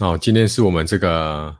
[0.00, 1.56] 哦，今天是我们这个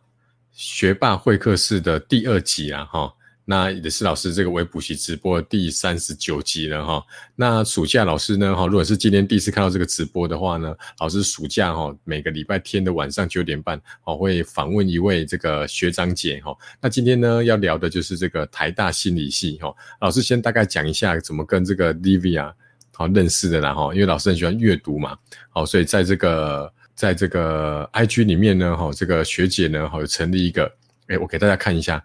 [0.51, 3.15] 学霸会客室的第二集啊，哈。
[3.47, 7.05] 那也是老师这个微补习直播第三十九集了哈。
[7.37, 16.57] 那暑假老师呢哈，如果是今天第一次看到这个直播的话呢，老师暑假哈每个礼拜天的晚上九点半哦会访问一位这个学长姐哈。
[16.81, 19.73] 那今天呢要聊的就是这个台大心理系哈。
[20.01, 22.53] 老师先大概讲一下怎么跟这个 Livia
[22.95, 25.17] 好认识的啦哈，因为老师很喜欢阅读嘛，
[25.51, 30.75] 好，所以在这个在这个 IG 里面呢哈，这个学姐呢好成立一个，
[31.09, 32.05] 哎，我给大家看一下。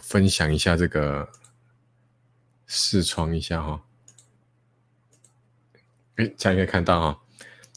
[0.00, 1.26] 分享一下这个
[2.66, 3.82] 试窗一下哈，
[6.16, 7.20] 哎，大家可以看到哈，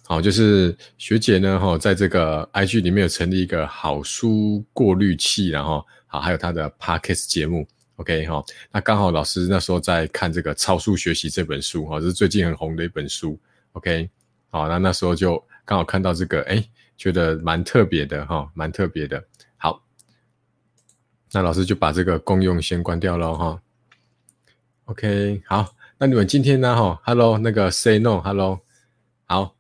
[0.04, 13.40] 好，就是学姐呢哈，在这个 IG 里面有成立一个好书过滤器，然后好，还有她的 Podcast 节目，OK 哈，那刚好老师那时候在看这个超速学习这本书哈，这是最近很红的一本书
[13.72, 14.10] ，OK，
[14.50, 16.64] 好，那那时候就刚好看到这个，哎，
[16.96, 19.22] 觉得蛮特别的哈，蛮特别的。
[19.58, 19.84] 好
[21.34, 23.62] 那老师就把这个公用先关掉了哈。
[24.86, 26.74] OK，好，那你们今天呢？
[26.74, 28.62] 哈，Hello，那个 Say No，Hello，
[29.26, 29.54] 好，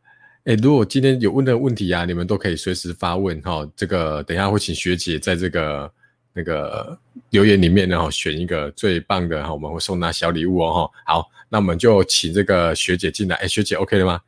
[0.45, 3.70] 哎，如果今天有问的问题啊，你们都可以随时发问哈。
[3.76, 5.92] 这个等一下会请学姐在这个
[6.32, 6.98] 那个
[7.32, 10.73] 留言里面呢，哈，选一个最棒的哈，我们会送她小礼物哦
[11.06, 11.16] 哈。
[11.16, 13.36] 好，那我们就请这个学姐进来。
[13.36, 14.22] 哎，学姐 OK 了吗？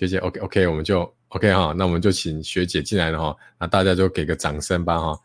[0.00, 1.74] 学姐 OK，OK，我们就 OK 哈。
[1.76, 3.36] 那我们就请学姐进来了哈。
[3.58, 5.20] 那大家就给个掌声吧哈。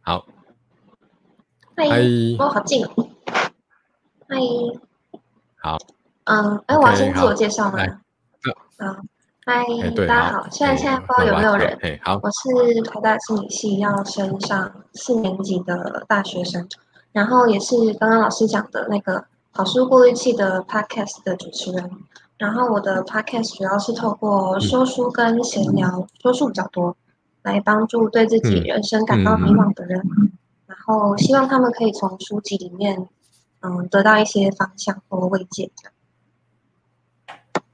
[0.00, 0.26] 好，
[1.76, 2.00] 嗨，
[2.40, 2.90] 哦，好近哦，
[4.28, 4.36] 嗨，
[5.62, 5.78] 好，
[6.24, 7.78] 嗯，哎，我要先自我介绍吗？
[8.78, 8.96] 嗯，
[9.46, 9.64] 嗨，
[9.94, 11.78] 大家好，现在现在不知道有没有人？
[12.02, 16.68] 好，我是台大心理系要升上四年级的大学生，
[17.12, 21.88] 然后也是刚刚老师讲的那个好书过滤器的 podcast 的主持人，
[22.38, 26.96] 然后我的 podcast 主要是透过说书跟闲聊，说书比较多。
[27.42, 30.00] 来帮助对自己人生感到迷茫的人，
[30.66, 33.06] 然后希望他们可以从书籍里面，
[33.60, 35.70] 嗯，得到一些方向或慰藉。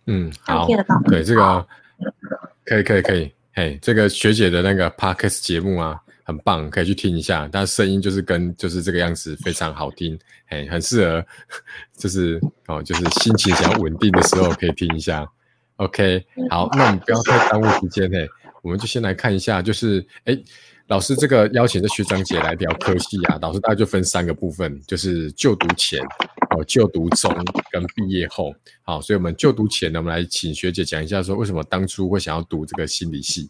[0.06, 0.66] 嗯，好，
[1.04, 1.64] 对这个
[2.64, 7.48] 可以可以可以，嘿，这个学姐的那个 podcast 节目啊，很棒，可以去听一下。
[7.52, 11.26] 但声音就是跟就是这个样子，非常好听，嘿，很适合，
[11.96, 15.28] 就是哦，就是心情想要稳定的时候可以听一下。
[15.76, 18.28] OK，好，那我们不要太耽误时间，嘿。
[18.62, 20.38] 我们就先来看一下，就是哎，
[20.88, 25.98] 老师这个邀请的学长姐来聊科系啊，老师大概就分三个部分，就是就读前、
[26.50, 27.32] 哦就读中
[27.70, 28.54] 跟毕业后。
[28.82, 33.48] 好，所以我们就读前呢，我们来请学姐讲一下，说为什么当初会想要读这个心理系。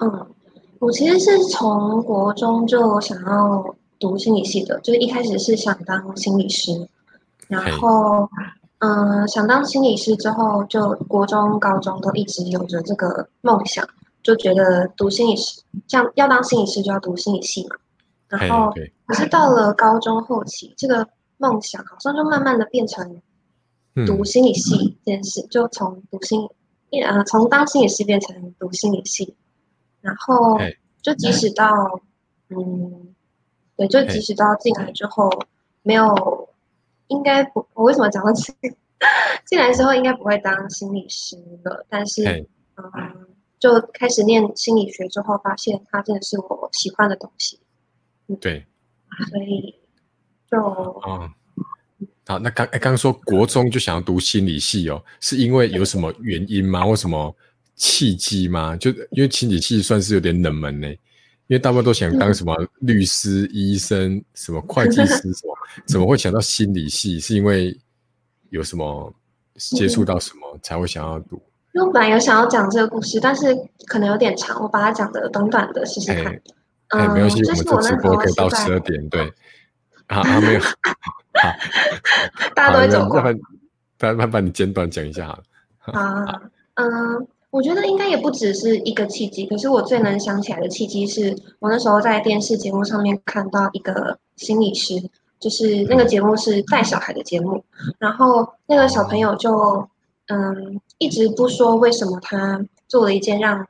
[0.00, 0.34] 嗯，
[0.80, 6.72] 我其实是从国中就想要读心理系的，就是一开始是想当心理师，
[7.46, 8.28] 然后。
[8.82, 13.86] 嗯，想当心理师之后，就国中、高中都一直有着这个梦想，
[14.22, 17.76] 就觉得读心理师，像要当心理师就要读心理系嘛。
[18.26, 18.72] 然后，
[19.04, 23.20] 可是到了高中后期，这个梦想好像就慢慢的变成
[24.06, 26.48] 读心理系这件事，就从读心，
[27.06, 29.36] 呃，从当心理师变成读心理系。
[30.00, 30.58] 然后，
[31.02, 32.00] 就即使到，
[32.48, 33.14] 嗯，
[33.76, 35.30] 对，就即使到进来之后，
[35.82, 36.46] 没有。
[37.10, 38.54] 应该不，我为什么讲到进
[39.44, 41.84] 进来之后应该不会当心理师了？
[41.88, 42.22] 但是，
[42.76, 43.26] 嗯，
[43.58, 47.58] 就开始念心理学之后，发现它真的是我喜欢的东西。
[48.40, 48.64] 对，
[49.28, 49.74] 所以
[50.48, 50.56] 就
[51.04, 51.28] 嗯，
[52.28, 56.86] 好，那刚刚说国中就想要读心理系哦，是因为有什么原因吗？
[56.86, 57.34] 或什么
[57.80, 58.76] 契机吗？
[58.76, 60.86] 就因为心理系算是有点冷门呢。
[61.46, 67.18] 因为大部分都想当什么律师、医生、什么会计师什么，怎么会想到心理系？
[67.18, 67.76] 是因为
[68.50, 69.12] 有什么
[69.56, 71.42] 接触到什么才会想要读？
[71.72, 73.52] 因为我本来有想要讲这个故事，但是
[73.86, 76.40] 可能有点长，我把它讲的短短的试试看。
[76.90, 79.32] 哎，没关系，我们这直播可以到十二点，对。
[80.06, 80.60] 好，没有。
[81.42, 81.52] 好，
[82.54, 83.20] 大家都会走过。
[83.98, 85.26] 大家把你简短讲一下
[85.78, 85.90] 好。
[85.90, 86.40] 啊，
[86.74, 87.26] 嗯。
[87.50, 94.94] 我觉得应该也不只是一个契机，可是我最能想起来的契机是我那时候在电视节目上面看到一个心理师，
[95.40, 97.64] 就是那个节目是带小孩的节目，
[97.98, 99.88] 然后那个小朋友就
[100.28, 103.66] 嗯一直不说为什么他做了一件让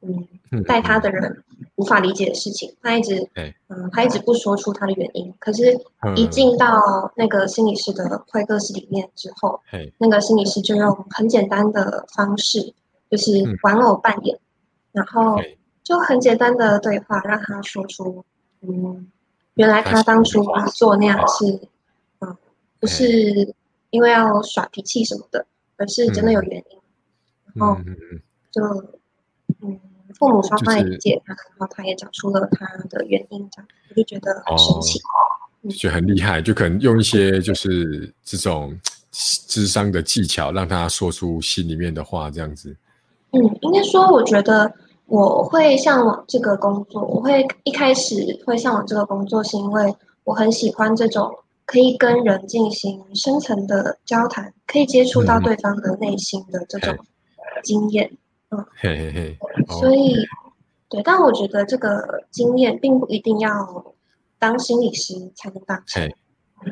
[0.00, 0.26] 嗯
[0.66, 1.44] 带他的人
[1.74, 3.28] 无法理解的事情，他一直
[3.68, 5.78] 嗯他一直不说出他的原因，可是
[6.16, 9.60] 一进到那个心理师的会客室里面之后，
[9.98, 12.72] 那个心理师就用很简单的方式。
[13.10, 13.32] 就是
[13.62, 14.38] 玩偶扮演，
[14.92, 15.40] 然后
[15.82, 18.24] 就很简单的对话，让他说出，
[18.60, 19.06] 嗯，
[19.54, 20.44] 原来他当初
[20.74, 21.60] 做那样是，
[22.20, 22.36] 嗯，
[22.78, 23.54] 不是
[23.90, 25.46] 因为要耍脾气什么的，
[25.76, 26.78] 而是真的有原因。
[27.54, 27.80] 然后
[28.52, 28.62] 就，
[29.62, 29.80] 嗯，
[30.14, 35.00] 父母双方也理解他，然后他也讲出了他的原因，这样我就觉得很神奇，
[35.78, 38.78] 就很厉害，就可能用一些就是这种
[39.10, 42.76] 智商的技巧，让他说出心里面的话，这样子。
[43.32, 44.72] 嗯，应该说，我觉得
[45.06, 48.14] 我会向往这个工作，我会一开始
[48.46, 49.94] 会向往这个工作，是因为
[50.24, 51.30] 我很喜欢这种
[51.66, 56.96] 可以跟人进行深层的交谈，可以接触到对方的内心的这种
[57.62, 58.10] 经验。
[58.50, 59.38] 嗯，嘿嘿嘿。
[59.78, 60.16] 所以，
[60.88, 63.94] 对，但我觉得这个经验并不一定要
[64.38, 65.82] 当心理师才能当。
[65.92, 66.16] 嘿，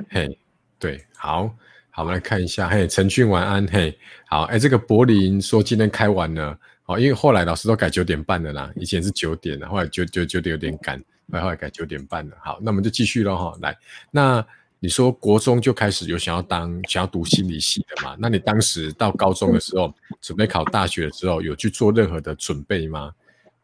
[0.08, 0.38] 嘿，
[0.78, 1.50] 对，好。
[1.96, 2.68] 好，我们来看一下。
[2.68, 3.66] 嘿，陈俊晚安。
[3.68, 3.98] 嘿，
[4.28, 4.42] 好。
[4.42, 6.54] 哎，这个柏林说今天开完了。
[6.82, 11.02] 好，因为后来老师都改九点半的啦，以前是九点的，后来九九九点有点赶，
[11.32, 12.36] 后来改九点半了。
[12.44, 13.56] 好，那我们就继续了哈。
[13.62, 13.74] 来，
[14.10, 14.46] 那
[14.78, 18.14] 你说国中就开始有想要当想要读心理系的嘛？
[18.18, 19.90] 那你当时到高中的时候，
[20.20, 23.10] 准备考大学的时候，有去做任何的准备吗？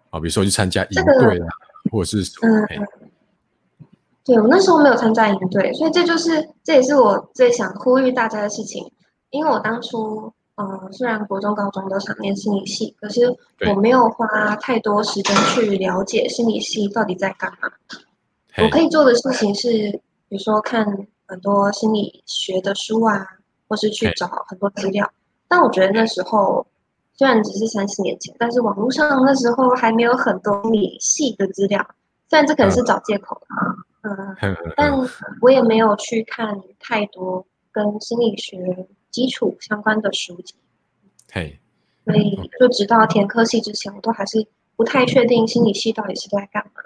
[0.08, 1.49] 啊，比如说去参加营队啊，
[1.90, 2.87] 或者是什么？
[4.24, 8.88] 对我那时候没有参加营队，所以这就是这也是我最想呼吁大家的事情。
[9.30, 13.34] 因为我当初，嗯，虽然国中、高中都想念心理系，可是
[13.69, 17.69] 我没有花太多时间去了解心理系到底在干嘛。
[18.62, 19.69] 我可以做的事情是，
[20.28, 20.86] 比如说看
[21.26, 23.26] 很多心理学的书啊，
[23.66, 25.10] 或是去找很多资料。
[25.48, 26.64] 但我觉得那时候
[27.14, 31.84] 虽然只是三四年前，但是网络上那时候还没有很多心理系的资料。
[32.28, 33.75] 虽然这可能是找借口啊。
[34.02, 34.93] 嗯，但
[35.40, 38.58] 我也没有去看太多跟心理学
[39.10, 40.54] 基础相关的书籍，
[41.31, 41.60] 嘿，
[42.04, 44.44] 所以就直到填科系之前，我都还是
[44.75, 46.82] 不太确定心理系到底是在干嘛。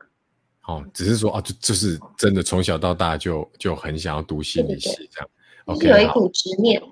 [0.66, 5.30] 哦，只是说啊，就就是真的从小到大就就很想要读心理系这样
[5.64, 6.82] ，OK，有一股执念。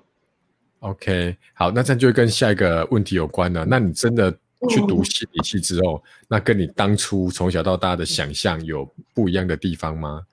[0.79, 3.63] OK，好，那这样就跟下一个问题有关了。
[3.65, 4.35] 那你真的？
[4.67, 10.23] 去读心理系之后，那跟你当初从小到大的想象有不一样的地方吗？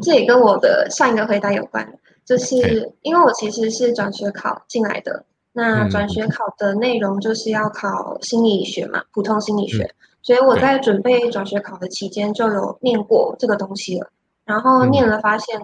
[0.00, 14.10] 这也跟我的上一个回答有关，就是因为我其实是转学考进来的，那转学考的内容就是要考心理学嘛，普通心理学，所以我在准备转学考的期间就有念过这个东西了，
[14.46, 15.60] 然后念了发现，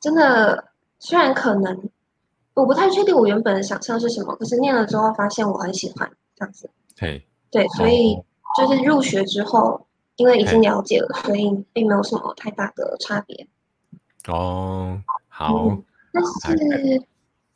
[0.00, 0.64] 真的
[0.98, 1.88] 虽然可能
[2.54, 6.68] 我不太确定我原本的想象是什么，可是念了之后发现我很喜欢这样子。
[7.00, 8.16] 对对，所以
[8.56, 9.86] 就是入学之后，
[10.16, 13.46] 因为已经了解了，所以并没有什么太大的差别。
[14.28, 15.78] 哦，好。
[16.12, 16.22] 但
[16.58, 17.02] 是，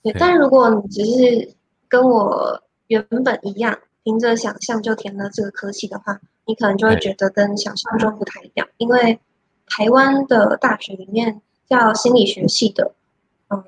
[0.03, 1.55] 对，但如果你只是
[1.89, 8.69] 跟我原本一样，凭着想象就填了这个科系的话，你可能就会觉得跟想象中不太一样。
[8.79, 9.19] 因为
[9.67, 12.95] 台湾的大学里面叫心理学系的，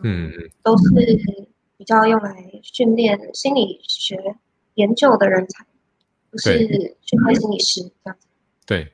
[0.03, 0.31] 嗯，
[0.63, 0.85] 都是
[1.77, 4.37] 比较用来训练心理学。
[4.77, 5.67] 研究的人才，
[6.31, 8.27] 不是训练心理师这样子。
[8.65, 8.93] 对，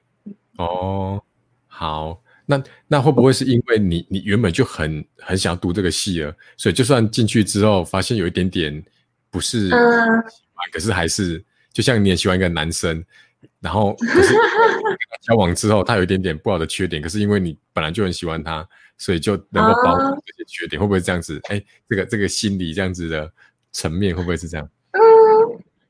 [0.56, 1.22] 哦，
[1.66, 8.84] 好，那那会不会是因为你你原本就很很想读这个系了，所以就算进去之后发现有一点点
[9.30, 13.04] 不是喜欢，可是还是就像你也喜欢一个男生，
[13.60, 14.34] 然后可是
[15.22, 18.68] 交往之后他有一点点不好的缺点，可是因为你本来就很喜欢他，
[18.98, 21.40] 所以就能够包容这些缺点，会不会这样子？
[21.48, 23.32] 哎，这个这个心理这样子的
[23.72, 24.68] 层面会不会是这样？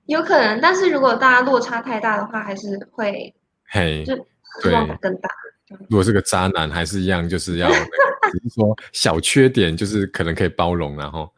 [0.07, 3.35] 有可能，但是如果大家落差太大的话，还是会
[3.69, 4.15] 嘿，就
[4.61, 5.29] 失望更大。
[5.89, 11.33] 如果是个渣男，还是一样，就是要只是说小缺点，就是可能可以包容，然后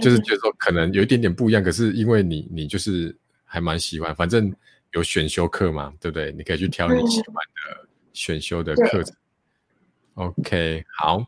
[0.00, 4.54] 就是觉得说可能有一点点不一样，可是因为你你就是还蛮喜欢，反正
[4.92, 6.30] 有选修课嘛，对不对？
[6.32, 9.16] 你可以去挑你喜欢的选修的课程。
[10.14, 11.26] OK，好，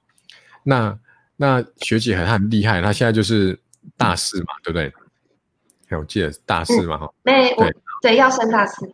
[0.62, 0.96] 那
[1.36, 3.58] 那学姐很很厉害，她现在就是
[3.96, 4.92] 大四嘛，对不对？
[5.96, 7.54] 我记得大四嘛，哈，对
[8.02, 8.86] 对，要升大四，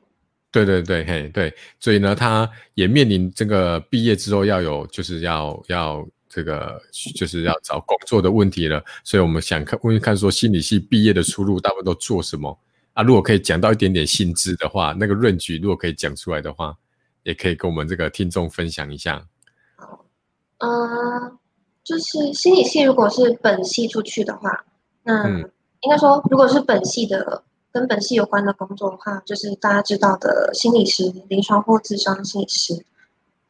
[0.52, 6.80] 对对对，嘿，对，所以呢，他也面临这个毕业之后要有，就是要要这个，
[7.16, 8.84] 就是要找工作的问题了。
[9.04, 12.56] 所以我们想看问看说，心理系毕业的出路大部分都做什么
[12.92, 13.02] 啊？
[13.02, 16.76] 如果可以讲到一点点薪资的话，那个论据如果可以讲出来的话，
[17.24, 19.24] 也可以跟我们这个听众分享一下。
[20.58, 21.38] 嗯，
[21.82, 24.64] 就是心理系如果是本系出去的话，
[25.02, 25.50] 那。
[25.80, 32.84] 应该说，如果是本系的跟本系有关的工作的话，就是大家知道的心理师、临床或智商心理师。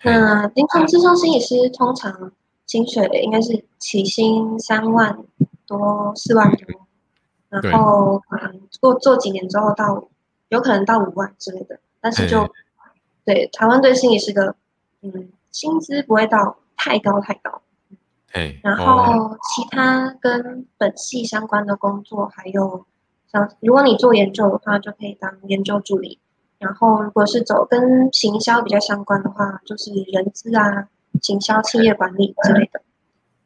[0.02, 2.32] 那临床智商心理师通常
[2.66, 5.18] 薪水应该是起薪三万
[5.66, 10.08] 多、四万多，然后可能做做几年之后到
[10.48, 11.78] 有可能到五万之类的。
[12.00, 12.48] 但是就
[13.24, 14.54] 对台湾对心理师的
[15.02, 17.60] 嗯薪资不会到太高太高。
[18.62, 22.86] 然后其他跟本系相关的工作，还有
[23.30, 26.18] 像如果你做研究的话，就可以当研究助理。
[26.58, 30.88] 然后如果是走跟行销比较相关的话，就是人资啊、
[31.22, 32.82] 行销、企业管理之类的。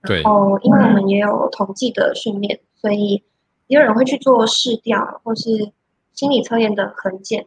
[0.02, 0.22] 对。
[0.22, 3.22] 然后，因为我们也有统计的训练，所以
[3.68, 5.72] 也有人会去做试调或是
[6.12, 7.46] 心理测验的横检。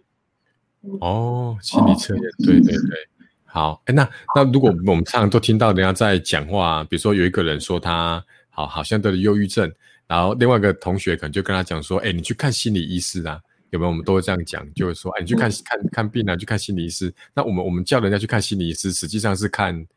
[1.02, 3.10] 哦，心理测验，对对对。
[3.48, 9.72] 好，哎，那那如果我们常常都听到人家在讲话，比如说有一个人说他好好像得了忧郁症，
[10.06, 13.40] 然后另外一个同学可能就跟他讲说，哎，你去看心理医师啊，
[13.72, 13.90] 有没有？
[13.90, 17.12] 我们都会这样讲，就是说，哎，你去看看看病啊，去看心理医师。
[17.34, 19.88] 那我们我们叫人家去看心理医师，实际上是看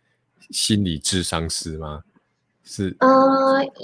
[0.50, 2.02] 心理智商师吗？
[2.62, 3.08] 是，呃，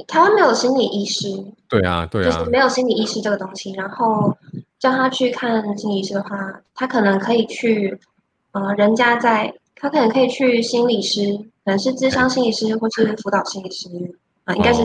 [0.06, 1.28] 台湾没有心理医师。
[1.68, 3.73] 对啊，对啊，就是没有心理医师这个东西。
[3.73, 4.37] 然后
[4.78, 7.99] 叫他去看心理医师的话，他可能可以去，
[8.56, 9.54] 呃，人家在。
[9.78, 13.86] 他可能可以去心理师，可能是智商心理师或是辅导心理师
[14.44, 14.80] 啊，应该是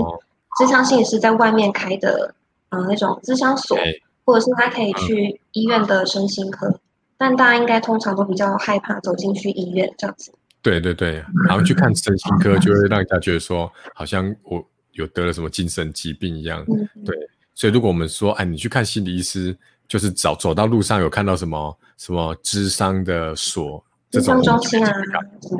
[0.59, 2.35] 智商心理师在外面开的，
[2.71, 3.77] 嗯，那种智商所，
[4.25, 6.77] 或者是他可以去医院的身心科，
[7.17, 10.29] 但大家应该通常都比较害怕走进去医院这样子。
[10.61, 14.61] 对对对，然后去看身心科就会让人家觉得说，好像我
[14.91, 16.65] 有得了什么精神疾病一样。
[17.05, 17.15] 对，
[17.55, 19.57] 所以如果我们说，哎，你去看心理医师，
[19.91, 23.83] 就是走走到路上有看到什么什么智商的锁。
[24.09, 24.93] 这种中心啊，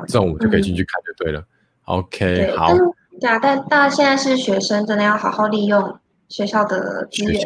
[0.07, 1.43] 这种我们就可以进去看就对了。
[1.83, 2.73] OK，好。
[3.19, 7.43] 对啊，但大家现在是学生，真的要好好利用学校的资源。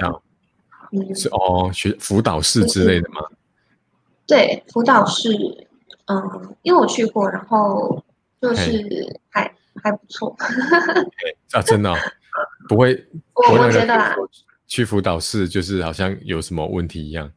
[0.92, 3.22] 嗯，是哦，学辅导室之类的吗？
[4.27, 5.32] 对，辅导室，
[6.06, 8.00] 嗯，因为我去过，然后
[8.39, 9.51] 就是还
[9.82, 10.36] 还不错。
[11.51, 11.92] 啊，真的
[12.70, 12.94] 不会？
[13.34, 14.15] 我我觉得
[14.67, 17.31] 去辅导室就是好像有什么问题一样。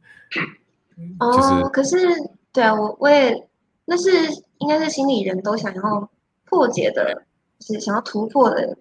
[1.19, 1.97] 哦，可是
[2.51, 3.47] 对啊，我我也。
[3.91, 4.11] 那是
[4.59, 6.11] 应该是心理人都想要
[6.45, 7.23] 破解的，
[7.59, 8.77] 是想要突破的，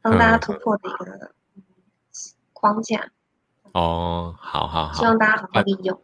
[0.00, 1.30] 帮大家突破的一个
[2.52, 3.08] 框架。
[3.70, 5.96] 哦，好好好，希望大家好好利用。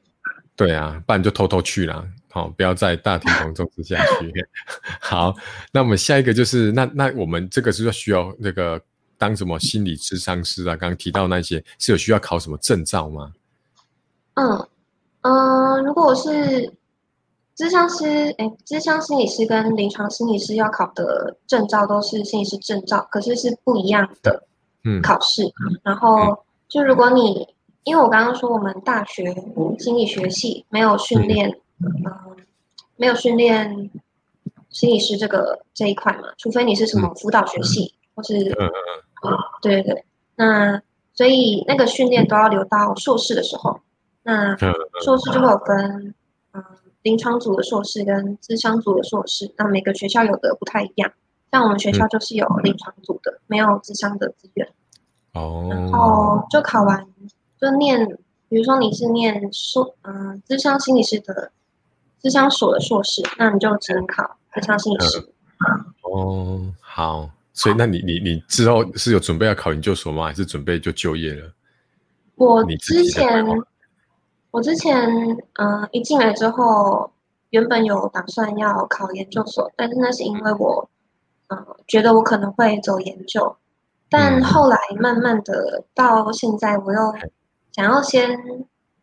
[0.54, 4.32] 对啊，不然就偷偷去了，好，不要在大庭广众之下去。
[5.02, 5.35] 好，
[5.73, 8.80] 那我们下一个就是，那那我们这个是要需要那个
[9.18, 10.76] 当什么心理智商师啊？
[10.76, 13.32] 刚刚提到那些是有需要考什么证照吗？
[14.34, 14.66] 嗯
[15.20, 16.72] 嗯，如果是。
[17.58, 24.40] 智商师，哎，智商心理师跟临床心理师要考的证照都是心理师证照，可是是不一样的
[25.02, 25.42] 考试。
[25.82, 27.48] 然后，就如果你，
[27.82, 29.34] 因为我刚刚说我们大学
[29.80, 31.90] 心理学系没有训练，嗯，
[32.94, 33.90] 没有训练
[34.70, 38.70] 心理师这个这一块嘛，除非你是什么辅导学系或是，嗯，
[39.62, 40.04] 对对对，
[40.37, 40.80] 那
[41.12, 43.80] 所以那个训练都要留到硕士的时候，
[44.22, 44.56] 那
[45.02, 46.14] 硕士就会有分，
[46.52, 46.64] 嗯。
[47.02, 51.10] 临床组的硕士跟智商组的硕士，那每个学校有的不太一样。
[51.50, 54.68] 像我们学校就是有临床组的，没有智商的资源。
[55.32, 55.68] 哦。
[55.70, 57.06] 然后就考完，
[57.58, 58.04] 就念，
[58.48, 61.52] 比如说你是念硕，嗯，智商心理师的
[62.20, 65.32] 智商所的硕士，那你就只能考智商心理师。
[66.02, 67.30] 哦，好。
[67.59, 70.27] 所以那你你你之后是有准备要考研究所吗？
[70.27, 71.53] 还是准备就就业了？
[72.37, 73.45] 我之前。
[74.50, 75.07] 我之前
[75.61, 77.12] 嗯一进来之后，
[77.50, 80.88] 原本有打算要考研究所，但是那是因为我
[81.49, 83.55] 嗯觉得我可能会走研究，
[84.09, 87.15] 但后来慢慢的到现在，我又
[87.73, 88.41] 想要先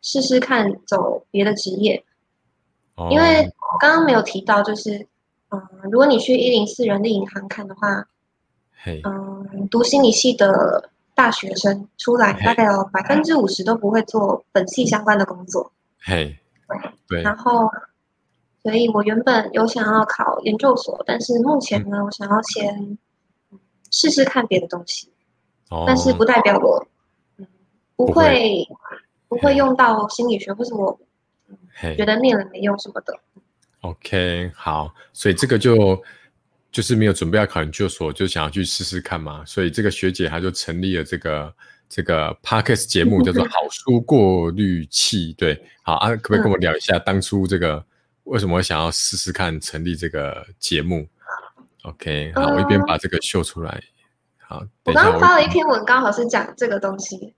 [0.01, 2.03] 试试看走别的职业，
[3.11, 3.47] 因为
[3.79, 5.07] 刚刚没有提到，就是
[5.49, 8.03] 嗯如果你去一零四人力银行看的话，
[9.03, 10.89] 嗯读心理系的。
[11.17, 15.71] 大学生出来，大概有百分之五十都不会做本系相关的工作。
[15.97, 16.37] 嘿，
[17.07, 17.21] 对。
[17.21, 17.71] 然后，
[18.61, 22.97] 所以我原本有想要考研究所，但是目前呢，我想要先
[23.91, 25.09] 试试看别的东西。
[25.69, 25.85] 哦。
[25.87, 26.85] 但是不代表我，
[27.95, 28.67] 不会
[29.29, 30.99] 不会用到心理学，或是我
[31.95, 33.17] 觉得念了没用什么的。
[33.79, 36.03] OK，好，所以这个就。
[36.75, 41.55] 就是没有准备要考研究所，就想要去试试看嘛，所以这个学姐她就成立了这个
[41.87, 45.33] 这个 podcast 节目，叫做好书过滤器。
[45.37, 47.81] 对，好啊，可不可以跟我聊一下当初这个
[48.25, 51.07] 为什么想要试试看成立这个节目
[51.83, 53.81] ？OK，好，我一边把这个秀出来。
[54.37, 57.33] 好，我刚刚发了一篇文，刚好是讲这个东西，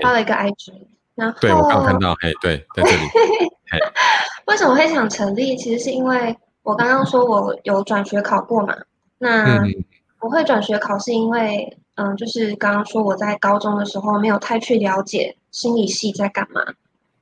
[0.00, 0.72] 发了一个 IG，
[1.14, 3.02] 然后对我刚看到，嘿，对，在这里。
[4.48, 5.54] 为什么会想成立？
[5.58, 6.34] 其实是因为。
[6.62, 8.76] 我刚刚说我有转学考过嘛？
[9.18, 9.62] 那
[10.20, 16.62] 我会转学考是因为，嗯，就是刚刚说我在高中的时候没有太去了解心理系在干嘛，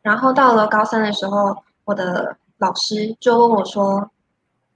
[0.03, 4.11] 然后到了高三的时候，我的老师就问我说，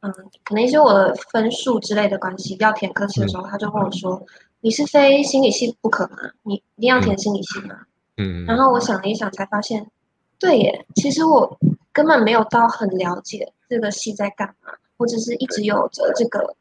[0.00, 0.12] 嗯，
[0.44, 4.24] 可能是我的分数之类的关系要填科系的时候，他就问我说，
[4.60, 6.16] 你是非心理系不可吗？
[6.44, 7.74] 你一定要填心理系吗？
[8.16, 9.90] 嗯，然后我想了一想，才发现，
[10.38, 11.58] 对耶，其实我
[11.92, 16.56] 根本没有到很了解这个戏在干嘛，或者是一直有着这个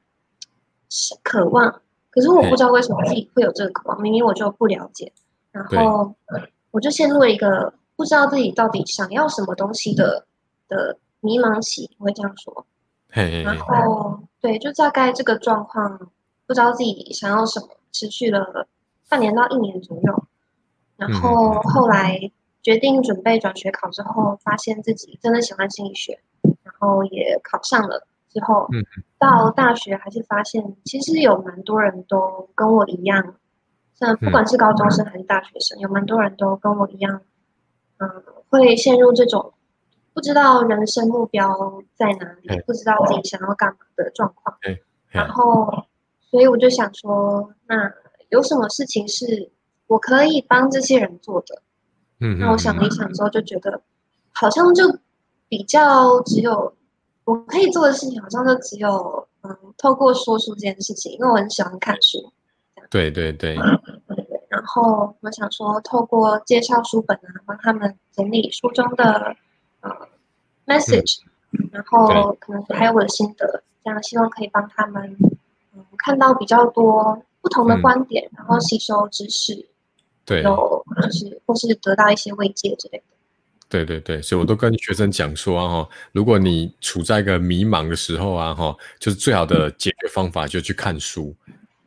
[1.24, 1.82] 渴望。
[2.10, 5.12] 可是我不知道为什么自己会有这个渴望，明明我就不了解，
[5.52, 6.14] 然后
[6.72, 10.26] 我就陷入了一个不知道自己到底想要什么东西的
[10.68, 12.66] 的迷茫期，我会这样说。
[13.44, 16.12] 然后对，就大概这个状况，
[16.46, 18.68] 不知道自己想要什么，持续了
[19.08, 20.24] 半年到一年左右。
[20.98, 22.32] 然后后来
[22.64, 26.20] 决定准备转学考之后，发现自己真的喜欢心理学，
[26.64, 28.08] 然后也考上了。
[28.30, 28.66] 之后，
[29.20, 33.36] 到大学还是发现，其实有蛮多人都跟我一样，
[33.94, 37.22] 像不管是高中生还是大学生，有蛮多人都跟我一样，
[37.98, 38.10] 嗯，
[38.50, 39.54] 会陷入这种
[40.14, 44.58] 不知道人生目标在哪里，不知道自己想要干嘛的状况。
[45.10, 45.84] 然后，
[46.22, 47.92] 所以我就想说，那
[48.30, 49.52] 有什么事情是
[49.88, 51.62] 我可以帮这些人做的？
[52.22, 53.82] 嗯，那我想了一想之后，就觉得
[54.32, 54.98] 好像就
[55.50, 56.74] 比较只有。
[57.24, 62.34] 我可以做的事情好像就只有，嗯，透过说书这件事情，因为我很喜欢看书。
[62.90, 63.56] 对对对。
[64.50, 69.36] 然后我想说，透过介绍书本啊，帮他们整理书中的
[69.82, 69.90] 呃
[70.66, 71.20] message，
[71.72, 75.16] 然后可能还有我的心得，这样希望可以帮他们
[75.76, 79.68] 嗯看到比较多不同的观点，然后吸收知识，
[80.26, 83.04] 对，有就是或是得到一些慰藉之类的。
[83.70, 91.34] 对对对，所以我都跟学生讲说啊哈，如果你处在一个迷茫的时候啊哈，就是最好的解决方法就去看书。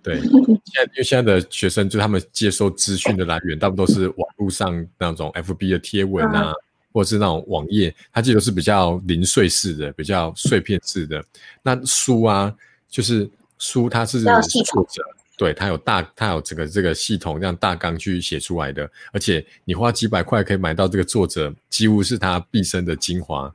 [0.02, 0.30] 对，现
[0.74, 6.52] 在因为现在的学生就他们接收资讯的来源，大部分都是网络上那种 FB 的贴文啊，
[6.92, 11.22] 或者是那种网页，它这都是比较零碎式的、比较碎片式的。
[11.62, 12.54] 那书啊，
[12.88, 13.28] 就是
[13.58, 15.02] 书，它是作者。
[15.36, 23.52] 对，它有大，它有整个这个系统，这样大纲去写出来的，而且你花几百块可以买到这个作者几乎是他毕生的精华，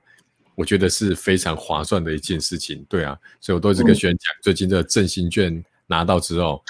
[0.55, 2.85] 我觉得是非常划算的一件事情。
[2.89, 6.61] 对啊，所以我都是跟学员讲，最近的振兴券拿到之后，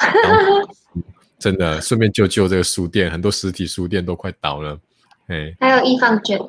[1.39, 4.79] 真的顺便救救这个书店，很多实体书店都快倒了。
[5.27, 6.39] 哎，还有易放券。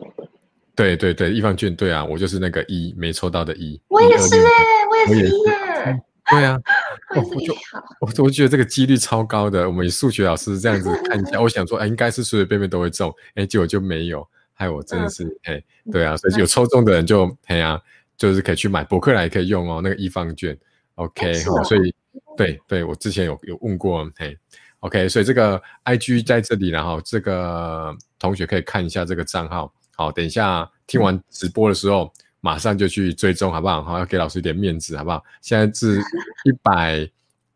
[0.74, 3.80] 对对对，易放券，对啊，我就是那个一没抽到的一。
[3.88, 4.50] 我也是哎，
[4.90, 6.02] 我也是一耶。
[6.30, 6.58] 对啊，
[7.16, 7.54] 我就
[8.00, 9.68] 我我觉得这个几率超高的。
[9.68, 17.80] 我们数学老师这样子看一下， 我想说，哎，应该是随随便便都会中，哎，结果就没有，害我真的是，哎，对啊，所以有抽中的人就，哎呀，
[18.16, 20.56] 就是可以去买博客来可以用哦，那个一方券
[20.94, 21.94] ，OK，所以
[22.36, 24.36] 对对，我之前有有问过，嘿
[24.80, 32.12] ，OK，所以这个 IG 在这里，然后这个同学可以看一下这个账号，好，等一下听完直播的时候。
[32.40, 33.83] 马上就去追踪，好不好？
[33.83, 35.22] 好，要给老师一点面子，好不好？
[35.40, 36.00] 现在是
[36.44, 37.09] 一百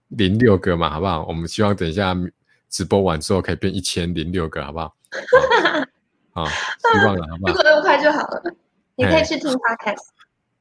[0.09, 1.25] 零六个嘛，好不好？
[1.27, 2.14] 我们希望等一下
[2.68, 4.94] 直播完之后可以变一千零六个，好不好？
[6.33, 6.47] 好，
[6.92, 7.53] 希望了，好不好？
[7.53, 8.42] 如果那么快就好了。
[8.97, 10.07] 你可以去听 podcast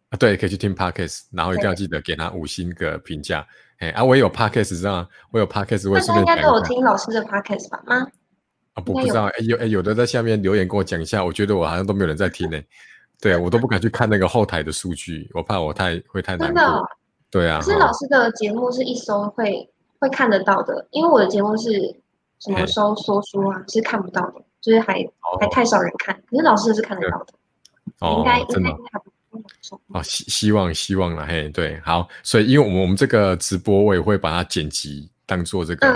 [0.09, 3.45] 啊，对，可以去听 podcast，然后一定要记得给他五星个评价。
[3.77, 5.07] 哎啊，我也有 podcast，知道吗？
[5.31, 7.83] 我有 podcast，我顺便应该都有听老师的 podcast 吧？
[7.85, 8.07] 吗？
[8.73, 12.59] 啊，不不知道，哎有哎有的在下面留言跟我讲一下，我觉得我好像都没有人在听呢。
[13.23, 16.85] 对，我都不敢去看那个后台的数据，我怕我太会太难过。
[17.31, 19.65] 对啊，可是老师的节目是一搜会
[19.97, 21.71] 会看得到的，因为我的节目是
[22.39, 24.95] 什么搜说书啊，是看不到的，就是还
[25.39, 26.13] 还太少人看。
[26.29, 27.33] 可是老师是看得到的，
[28.17, 28.99] 应该应该还
[29.31, 29.79] 不错。
[29.93, 35.87] 哦，希希望希望了嘿，对，好，所以因为我们我们这个直播我也会把它剪辑当做这个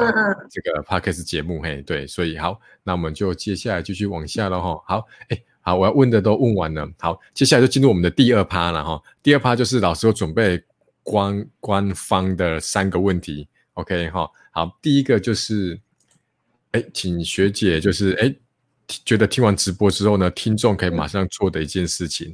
[0.49, 4.81] 这个 podcast 节目嘿，对，所以好，那我们就接下来继续往下了哈。
[4.87, 5.37] 好，哎。
[5.67, 6.89] 好，我要问的都问完了。
[6.97, 9.03] 好，接下来就进入我们的第二趴了哈。
[9.21, 10.63] 第二趴就是老师有准备
[11.03, 13.45] 官官方的三个问题。
[13.73, 14.31] OK 哈。
[14.51, 15.77] 好，第一个就是，
[16.71, 18.33] 哎，请学姐就是哎，
[19.03, 22.33] 觉得听完直播之后呢，听众可以马上做的一件事情。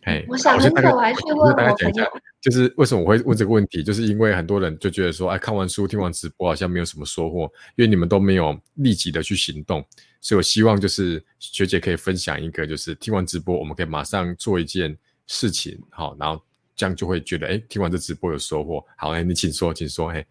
[0.00, 2.04] 哎，我想很久还是问我朋友。
[2.40, 7.44] 就是为什么我会问这个问题，就是因为很多人就觉得说，哎，看完书、听完直播好像没有什么收获，
[7.76, 9.82] 因为你们都没有立即的去行动，
[10.24, 16.42] 所以我希望就是学姐可以分享一个，就是听完直播，我们可以马上做一件事情，好，然后
[16.74, 18.82] 这样就会觉得，哎，听完这直播有收获。
[18.96, 20.26] 好，哎，你请说，请说，嘿。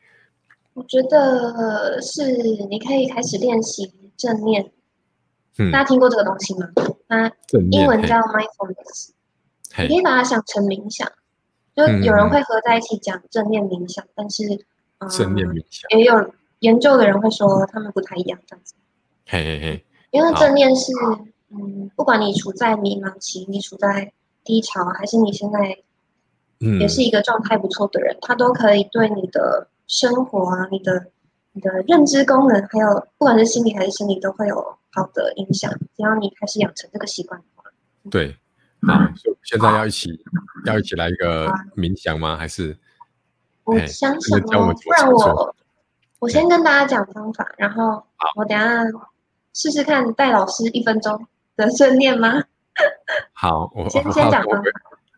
[0.74, 2.26] 我觉得是
[2.72, 4.72] 你可以开始练习正念。
[5.60, 5.72] 嗯。
[5.72, 6.68] 大家听过这个东西吗？
[7.08, 7.32] 它
[7.70, 9.10] 英文叫 mindfulness，
[9.84, 11.08] 你可以把它想成冥想。
[11.76, 14.44] 就有人会合在一起讲正念冥想，但是
[15.16, 18.74] 正念冥想也有研究的人会说他们不太一样这样子。
[19.26, 20.92] 嘿嘿嘿，因为正念是
[21.50, 24.12] 嗯，不管你处在迷茫期，你处在
[24.44, 25.78] 低潮，还是你现在
[26.60, 26.80] 嗯。
[26.80, 31.08] 也是一个状态不错的人，他都可以对你的生活啊、你的
[31.54, 35.72] 你的认知功能，还有不管是心理还是生理，都会有好的影响。
[35.96, 37.64] 只要你开始养成这个习惯的话，
[38.10, 38.36] 对。
[38.86, 39.00] 好，
[39.44, 40.10] 现在要一起
[40.66, 42.36] 要一起来一个冥想吗？
[42.36, 42.78] 还是
[43.64, 45.56] 我想想哦，不然我？
[46.20, 48.02] 我先跟大家讲方法，然后
[48.36, 48.84] 我等下
[49.54, 52.44] 试试看带老师一分钟的正念吗？
[53.34, 54.64] 好，我先先讲方法，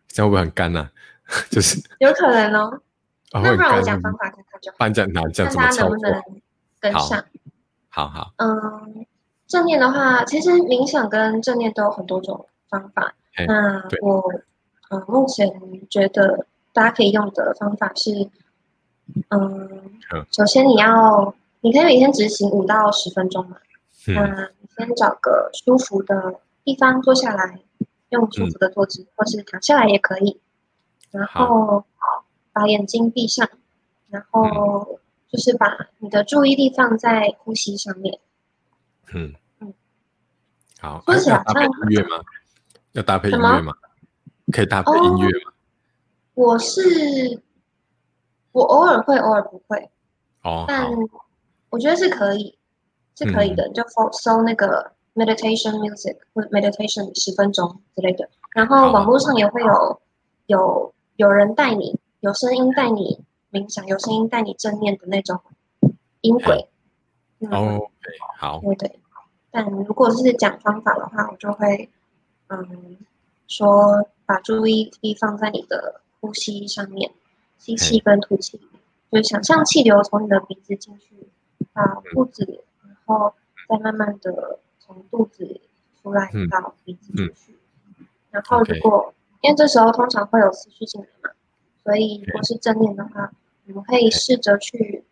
[0.08, 0.88] 这样会不会很干呢？
[1.50, 2.80] 就是有可能哦。
[3.32, 4.76] 那不然我讲方法看看就好。
[4.78, 5.98] 办讲哪讲怎么操作？
[6.78, 7.24] 跟上。
[7.88, 8.32] 好好。
[8.36, 9.06] 嗯，
[9.46, 13.14] 正念的话，其实冥想跟正念都有很多种方法。
[13.46, 14.22] 那我
[14.90, 15.50] 呃，目前
[15.90, 18.28] 觉得大家可以用的方法是，
[19.30, 19.98] 嗯，
[20.30, 23.56] 首先你要，你可以每天执行五到十分钟嘛。
[24.14, 27.58] 那你先找个舒服的地方坐下来，
[28.10, 30.40] 用舒服的坐姿，或是躺下来也可以。
[31.10, 31.84] 然后
[32.52, 33.48] 把眼睛闭上，
[34.08, 38.18] 然后就是把你的注意力放在呼吸上面。
[39.14, 39.72] 嗯嗯，
[40.80, 42.22] 好，说起来像音乐吗？
[42.92, 43.72] 要搭配音乐吗？
[44.52, 45.52] 可以搭配音乐吗？
[46.34, 47.40] 我是
[48.52, 49.90] 我偶尔会，偶尔不会。
[50.42, 50.90] 哦，但
[51.70, 52.58] 我觉得是可以，
[53.16, 53.68] 是可以的。
[53.70, 60.00] 就搜搜那个 meditation music 或 meditation 十分钟之类的，然后网络上也会有
[60.46, 65.40] 有有人带你，有声音带你冥想，有声音带你正念的那种
[66.20, 66.68] 音轨。
[67.50, 67.90] 哦，
[68.38, 69.00] 好，对对。
[69.50, 71.88] 但如果是讲方法的话，我就会。
[72.48, 72.96] 嗯，
[73.48, 77.10] 说把注意力放在你的呼吸上面，
[77.58, 78.60] 吸气跟吐气，
[79.10, 81.28] 就想象气流从你的鼻子进去
[81.74, 82.62] 到肚子，然
[83.06, 83.34] 后
[83.68, 85.60] 再慢慢的从肚子
[86.02, 87.56] 出来到鼻子出去。
[88.30, 91.30] 然后如果因为这时候通常会有思绪进来嘛，
[91.82, 93.32] 所以如果是正念的话，
[93.68, 95.04] 我们可以试着去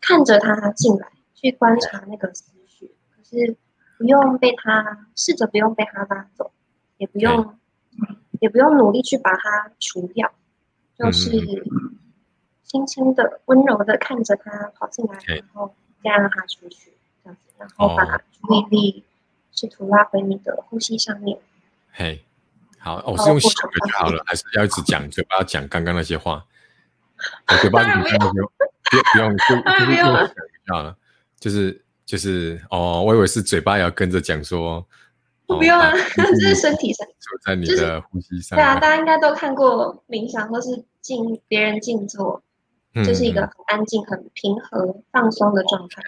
[0.00, 3.56] 看着它进来，去观察那个思绪，可是。
[3.98, 6.50] 不用被他试着不用被他拉走，
[6.96, 7.58] 也不用，
[8.40, 10.32] 也不用努力去把它除掉，
[10.96, 11.30] 就是
[12.62, 16.94] 轻轻的、温柔的看着他跑进来，然后再让他出去，
[17.60, 19.04] 然后把注意力
[19.52, 21.38] 试图拉回你的呼吸上面。
[21.92, 22.24] 嘿，
[22.80, 26.44] 好，我是用想的就好了，还是要一直讲嘴巴讲刚刚那些话？
[27.60, 30.28] 嘴巴讲那些，不不用，就就用讲
[30.66, 30.96] 就好了，
[31.38, 31.84] 就是。
[32.06, 34.84] 就是哦，我以为是嘴巴也要跟着讲说，
[35.46, 37.06] 不用啊，这是身体上，
[37.46, 38.58] 在你的呼吸上。
[38.58, 42.42] 对啊，大家应该都看过冥想或是静别人静坐，
[43.04, 46.02] 就是一个很安静、很平和、放松的状态。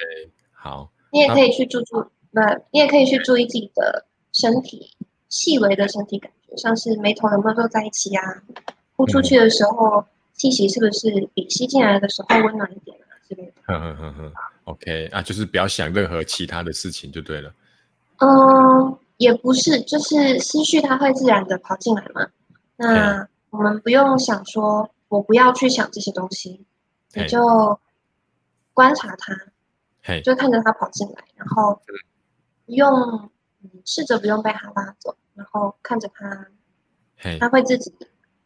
[0.51, 4.91] 好，你也可以去注注，那，你也可以去注意自己的身体
[5.29, 8.43] 细微的身体感觉，像是眉头有没有皱在一起啊？
[8.97, 13.13] 呼出去的时候，气息是不是比吸进来的时候温暖一点啊？
[13.29, 13.53] 之类的。
[13.67, 14.33] 哼哼哼哼。
[14.65, 17.53] OK 啊，就是不要想任何其他的事情就对了。
[18.19, 22.27] 嗯，也不是，就是思绪它会自然的跑进来嘛。
[22.77, 26.65] 那我们不用想说，我不要去想这些东西，
[27.15, 27.79] 你就
[28.73, 29.37] 观察它，
[30.25, 31.81] 就看着他跑进来，然后
[32.67, 33.31] 用
[33.85, 36.49] 试着不用被他拉走，然后看着它，
[37.39, 37.93] 它会自己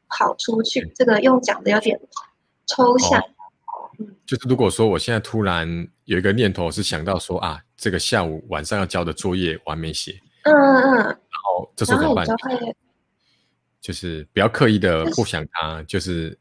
[0.09, 0.93] 跑出去。
[0.95, 1.99] 这个用讲的有点
[2.67, 3.23] 抽象。
[4.27, 5.67] 就是如果说我现在突然
[6.05, 12.27] 有一个念头是想到说啊，这个下午晚上要交的作业我还没写，嗯嗯嗯，然后这时候怎么办？
[13.81, 16.39] 就是不要刻意的不想他，就是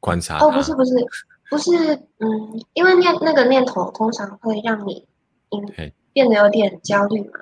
[0.00, 0.38] 观察。
[0.38, 0.92] 哦，不是不是
[1.48, 5.06] 不是，嗯，因为念那个念头通常会让你
[5.50, 7.40] 嗯变得有点焦虑嘛，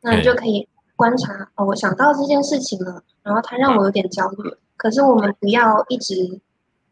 [0.00, 6.40] 那你就可以观察哦，我想到这件事情了，然后它让我有点焦虑，可是我们不要一直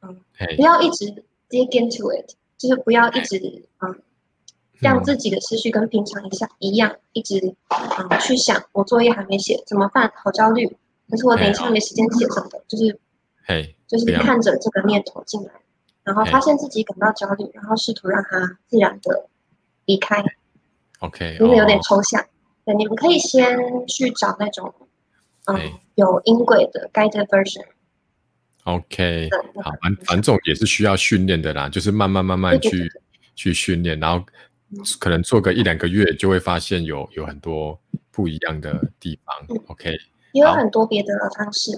[0.03, 0.21] 嗯，
[0.57, 1.25] 不要一直。
[1.49, 3.39] Dig into it，就是不要一直
[3.79, 4.03] 嗯，
[4.81, 10.13] 让自己的思绪跟平常一下一样，一直嗯去想我作业还没写怎么办？
[10.17, 10.67] 好焦虑，
[11.09, 12.99] 可是我等一下没时间写什么的，就是
[13.45, 15.53] 嘿，就是看着这个念头进来，
[16.07, 19.29] 然后发现自己感到焦虑，然后试图让它自然的
[19.87, 20.25] 离开。
[21.01, 22.25] OK，因为有点抽象，
[22.65, 24.73] 对，你们可以先去找那种
[25.47, 25.61] 嗯
[25.97, 27.65] 有音轨的 guided version。
[28.63, 29.29] OK，
[29.63, 32.89] 好，反反正也是需要训练的啦，就是慢慢慢慢去
[33.35, 34.25] 去训练，然后
[35.01, 37.77] 可能做个一两个月，就会发现有有很多
[38.13, 39.59] 不一样的地方。
[39.67, 39.91] OK，
[40.33, 41.73] 也有很多别的方式。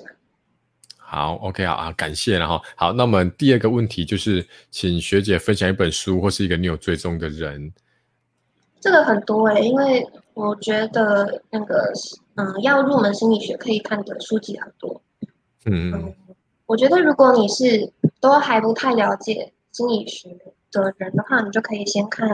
[1.10, 2.38] 好，OK 好啊，感谢。
[2.38, 7.72] 了哈好，那我们第二个问题就是，请学姐分享一本书或是一个你有追踪的人。
[8.78, 11.90] 这个很多哎，因为我觉得那个
[12.34, 15.00] 嗯，要入门心理学可以看的书籍很多。
[15.64, 16.14] 嗯。
[16.66, 17.90] 我觉得，如果你是
[18.20, 20.28] 都还不太了解心理学
[20.70, 22.28] 的人的话，你就可以先看，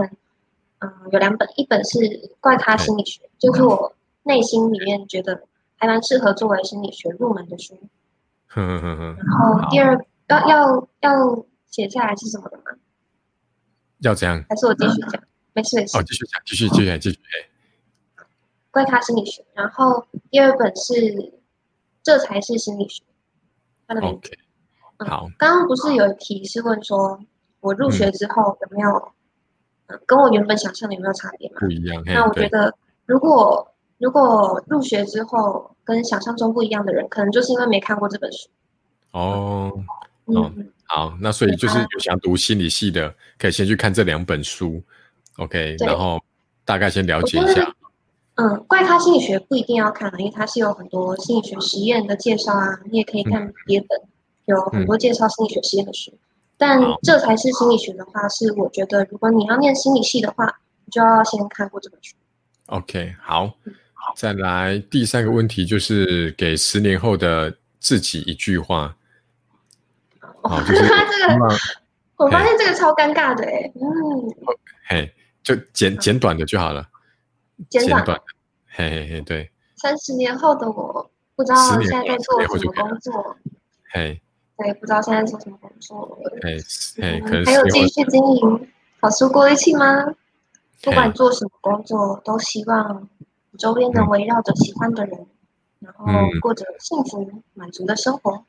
[0.80, 1.98] 嗯，有两本，一本是
[2.40, 5.40] 《怪咖心理学》，就是我内心里面觉得
[5.76, 7.78] 还还蛮适合作为心理学入门的书。
[8.54, 9.16] 哼哼哼。
[9.16, 12.64] 然后第二要要要写下来是什么的吗？
[13.98, 14.44] 要怎样？
[14.48, 15.22] 还是我继续讲？
[15.52, 15.96] 没事没事。
[15.96, 17.18] 哦，继续讲，继续继续继续。
[18.70, 19.44] 怪咖心理学。
[19.54, 21.32] 然后第二本是
[22.02, 23.02] 这才是心理学。
[23.86, 24.30] 它的名字。
[24.98, 25.28] 好。
[25.38, 27.20] 刚刚不是有提是问说，
[27.60, 29.12] 我入学之后有没有，
[29.86, 31.56] 嗯，跟我原本想象的有没有差别吗？
[31.60, 32.02] 不一样。
[32.06, 32.74] 那我觉得，
[33.06, 38.48] 如果如果入学之后跟想象中不一样的人，可能就是因为没看过这本书。
[39.12, 39.72] 哦。
[40.26, 40.68] 嗯。
[40.86, 44.82] 好，那所以就是有想读心理系的，可以先去看这两本书
[45.38, 46.20] ，OK，然后
[46.64, 47.74] 大概先了解一下。
[48.34, 54.00] 嗯，怪咖心理学不一定要看因为它是有很多心理学实验的介绍啊，你也可以看别本，
[54.44, 56.12] 有很多介绍心理学实验的书。
[56.58, 62.14] 但这才是心理学的话，是我觉得如果你要念心理系的话，你就要先看过这本书。
[62.66, 63.54] OK，好，
[64.16, 68.96] 再来第三个问题就是给十年后的自己一句话。
[70.42, 71.54] 哦， 这个，
[72.16, 73.82] 我发现这个超尴尬的哎，嗯，
[74.86, 76.86] 嘿，就简简短的就好了，
[77.70, 78.20] 简短，
[78.68, 79.50] 嘿嘿嘿，对。
[79.76, 83.36] 三十年后的我，不知道现在在做什么工作，
[83.90, 84.20] 嘿，
[84.58, 86.58] 对，不知道现在做什么工作，嘿，
[86.96, 88.68] 嘿，可能还有继续经营
[89.00, 90.14] 好书过滤器吗？
[90.82, 93.08] 不管做什么工作，都希望
[93.58, 95.26] 周边的围绕着喜欢的人，
[95.80, 96.06] 然后
[96.40, 98.44] 过着幸福满足的生活。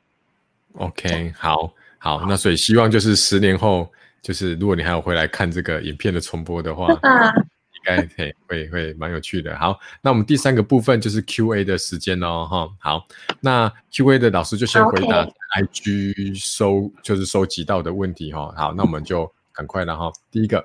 [0.74, 1.72] OK，好。
[1.98, 3.90] 好，那所以希望就是十年后，
[4.22, 9.56] 就是如果你还有回来看这个影片的重播的话，应该会会会蛮有趣的。
[9.58, 12.68] 好，那我们第三个部分就是 Q&A 的时间哦，哈。
[12.78, 13.06] 好，
[13.40, 15.26] 那 Q&A 的老师就先回答
[15.58, 18.54] IG 收就是收集到的问题哈。
[18.56, 20.12] 好，那我们就赶快了哈。
[20.30, 20.64] 第一个，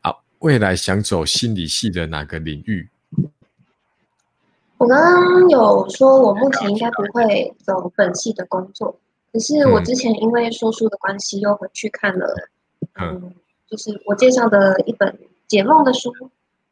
[0.00, 2.88] 好，未来想走心理系的哪个领域？
[4.78, 8.96] 我刚刚有说，我目前应该不会走本系的工作。
[9.32, 12.34] 可是我之前因为说书的关系，又回去看了，
[12.94, 13.34] 嗯，
[13.68, 16.12] 就是我介绍的一本解梦的书，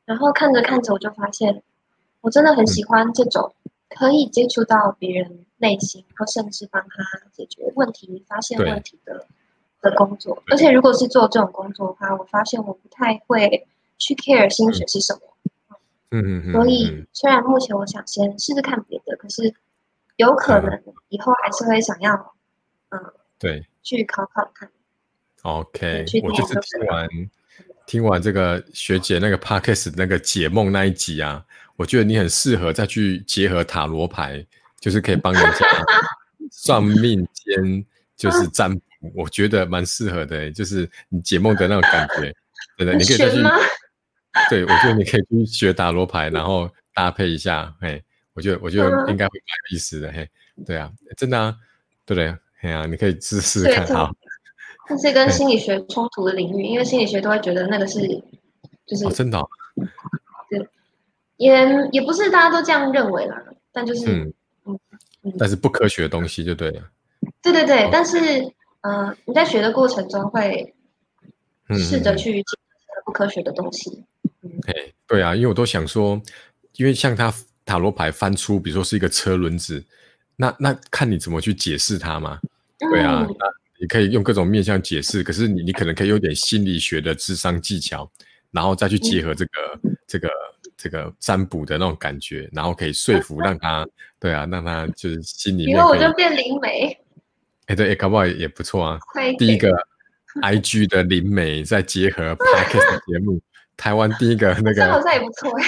[0.05, 1.63] 然后看着看着，我就发现，
[2.21, 3.53] 我真的很喜欢这种
[3.91, 9.27] 可以接触到别人内心，或甚至帮他解决问题、发现问题的
[9.83, 10.43] 的工作。
[10.49, 13.67] 而且如果是做这种工作的话，我发现我不太会
[13.99, 15.51] 去 care 薪水是什么，嗯
[16.11, 16.53] 嗯嗯。
[16.53, 19.55] 所以虽然目前我想先试试看别的，可是
[20.17, 22.35] 有可能以后还是会想要。
[22.91, 23.01] 嗯，
[23.39, 24.71] 对，去考考看。
[25.43, 27.09] OK，我就是听完
[27.87, 31.45] 听完这个学姐那个 Podcast 那个解梦那一集啊，
[31.77, 34.45] 我觉得你很适合再去结合塔罗牌，
[34.81, 35.67] 就是可以帮人家
[36.51, 37.85] 算命兼
[38.17, 38.81] 就是占卜，
[39.15, 42.35] 我觉得蛮适合的，就是你解梦的那种感觉，
[42.77, 43.43] 对的，你可以再去。
[44.49, 48.03] 对，我觉得你可以去学塔罗牌，然后搭配一下，嘿，
[48.35, 50.29] 我觉得我觉得应该会蛮有意思的，嘿，
[50.65, 51.57] 对啊，真的啊，
[52.05, 52.37] 对不对？
[52.63, 54.11] 哎呀，你可以试试看啊。
[54.89, 58.01] 这是跟心理学冲突的领域，因为心理学都会觉得那个是，
[58.87, 59.45] 就是真的。
[60.49, 60.69] 对，
[61.37, 64.33] 也也不是大家都这样认为啦，但就是嗯
[65.23, 66.83] 嗯，但是不科学的东西就对了。
[67.43, 68.19] 对对对，但是
[68.83, 70.75] 嗯，你在学的过程中会
[71.77, 72.57] 试着去解
[73.05, 74.05] 不科学的东西。
[74.67, 74.75] 哎，
[75.07, 76.21] 对啊，因为我都想说，
[76.77, 77.33] 因为像他
[77.65, 79.85] 塔罗牌翻出，比如说是一个车轮子。
[80.39, 82.39] 那那看你怎么去解释它嘛？
[82.79, 83.47] 对啊，那
[83.81, 88.11] 你可以用各种面向解释，可是你你可能可以有点心理学的智商技巧，
[88.51, 89.51] 然后再去结合这个
[90.07, 90.31] 这个
[90.77, 93.87] 这个占卜的那种感觉，然后可以说服让他，
[94.21, 95.75] 对啊，让他就是心里面。
[95.75, 96.95] 以后我就变灵媒。
[97.65, 98.99] 哎，对，搞不好也不错啊。
[99.39, 99.75] 第一个
[100.43, 103.41] I G 的灵媒再结合 Podcast 节目，
[103.77, 105.65] 台湾第一个那个好像也不错哎。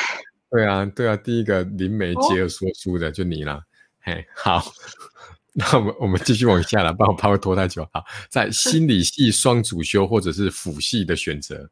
[0.51, 3.61] 对啊，对啊，第一个灵媒结合说书的就你了。
[4.01, 4.63] 嘿，好，
[5.53, 7.87] 那我们我们继续往下了，不然我怕会拖太久。
[7.93, 11.69] 好，在心理系双主修或者是辅系的选择，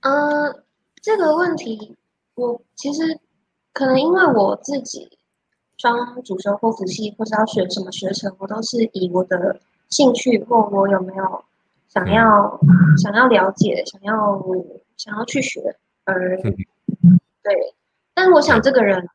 [0.00, 0.64] 呃，
[1.00, 1.94] 这个问题
[2.34, 3.20] 我其实
[3.72, 5.08] 可能因为我自己
[5.76, 11.44] 双主修或辅系，或者要选什么学程，我都是以我的兴趣或我有没有
[11.88, 12.60] 想要
[13.00, 14.42] 想要了解、想要
[14.96, 15.60] 想要去学
[16.04, 17.74] 而对。
[18.14, 19.08] 但我想这个人。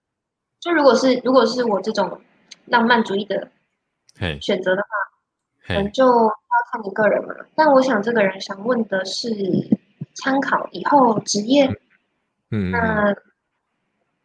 [0.60, 2.22] 就如果是如果是我这种
[2.66, 3.50] 浪漫主义的
[4.40, 4.88] 选择的话，
[5.70, 6.32] 嗯，就要
[6.72, 7.34] 看你个人嘛。
[7.56, 9.28] 但我想这个人想问的是
[10.14, 11.66] 参考以后职业，
[12.52, 13.16] 嗯，那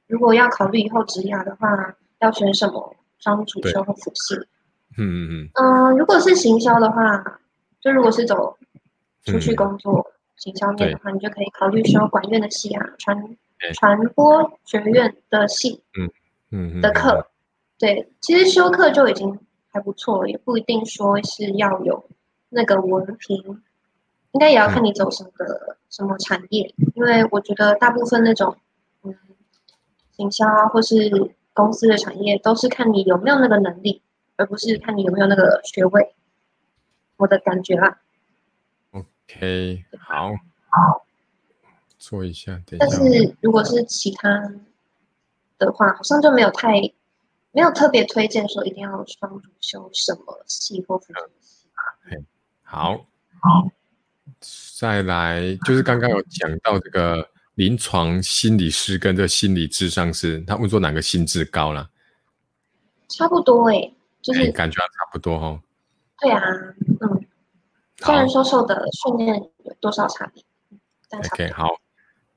[0.07, 4.35] 如果要考虑以后职业的话，要选什么双主修和辅系？
[4.99, 5.51] 嗯嗯嗯。
[5.55, 7.40] 嗯，如果是行销的话，
[7.81, 8.59] 就如果是走
[9.25, 13.37] 出去工作行销面的话，你就可以考虑修管院的系啊，传
[13.75, 15.83] 传播学院的系。
[15.99, 16.11] 嗯。
[16.53, 17.27] 嗯的课，
[17.77, 19.37] 对，其实修课就已经
[19.72, 22.09] 还不错了，也不一定说是要有
[22.51, 23.37] 那个文凭，
[24.31, 28.57] 应该也要看你走什么的什么产业，因为我觉得大部分那种
[29.03, 29.12] 嗯，
[30.18, 31.11] 营销啊或是
[31.53, 34.01] 公司的产业都是看你有没有那个能力，
[34.37, 36.14] 而不是看你有没有那个学位，
[37.16, 37.99] 我的感觉啦。
[39.29, 40.31] OK，好，
[40.69, 41.05] 好，
[41.99, 42.87] 做一下，等一下。
[42.87, 44.55] 但是如果是其他
[45.59, 46.81] 的话，好像就没有太
[47.51, 51.67] 没有特别推荐说一定要双主修什么系或辅助系。
[52.62, 53.05] 好，
[53.41, 53.69] 好，
[54.79, 61.91] 再来就是刚刚有讲到这个临床心理师跟这心理智商师，他问说哪个心智高了？
[63.09, 65.61] 差不多哎，就是感觉差不多哦。
[66.21, 66.41] 对啊，
[67.01, 67.27] 嗯。
[68.05, 70.43] 虽然说受的训练有多少差别
[71.19, 71.69] ，OK，好，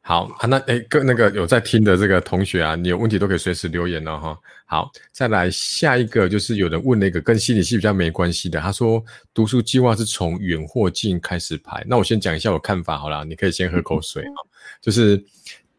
[0.01, 4.39] 好啊，那哎，跟那个有在听的这个同学啊，你有问题都可以随时留言哦，哈。
[4.65, 14.37] 好，再来下一个就是有人问那个跟心理系比较没关系的，他说读书计划是从远或近开始排，那我先讲一下我看法好了，你可以先喝口水啊。
[14.79, 15.21] 就是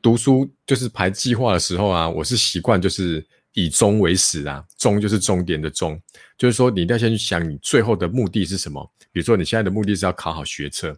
[0.02, 6.00] 读书就是排计划的时候啊，我是习惯就是以终为始啊，终就是终点的终，
[6.36, 8.90] 就是说你一定要先去想你最后的目的是什么。
[9.12, 10.96] 比如说你现在的目的是要考好学测，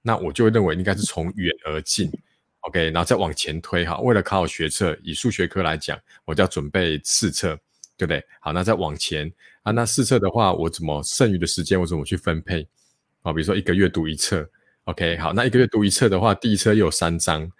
[0.00, 2.10] 那我就认为应该是从远而近
[2.60, 3.98] ，OK，然后再往前推哈。
[4.00, 7.54] 为了考好学测，以数学科来讲，我就要准备试测，
[7.96, 8.24] 对不对？
[8.40, 12.66] 好，那再往前啊，那试测的话，我怎么剩余的时间我怎么去分配？
[13.22, 14.48] 啊，比如说一个月读一册
[14.84, 17.50] ，OK，好，那一个月读一册的话，第一册又有三章，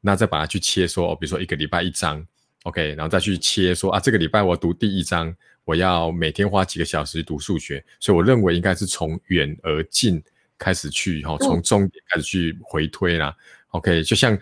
[0.00, 2.26] 那再把它去切说，比如说一个礼拜一章
[2.64, 5.34] ，OK，然后再去切说啊，这个礼拜我读第一章。
[5.64, 10.20] 我要每天花几个小时读数学，所以我认为应该是从远而近
[10.58, 13.32] 开始去，哈，从终点开始去回推啦。
[13.68, 14.36] OK，就像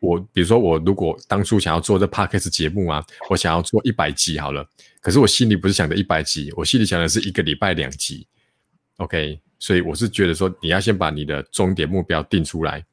[0.00, 3.00] 我，比如说我如果当初想要做这 Podcast 节目啊，
[3.30, 4.68] 我想要做一百集好了，
[5.00, 8.26] 可是我心里不是想着一百集，我心里想的是一个礼拜两集。
[8.96, 12.84] OK，所以我是觉得说，你要先把你的终点目标定出来，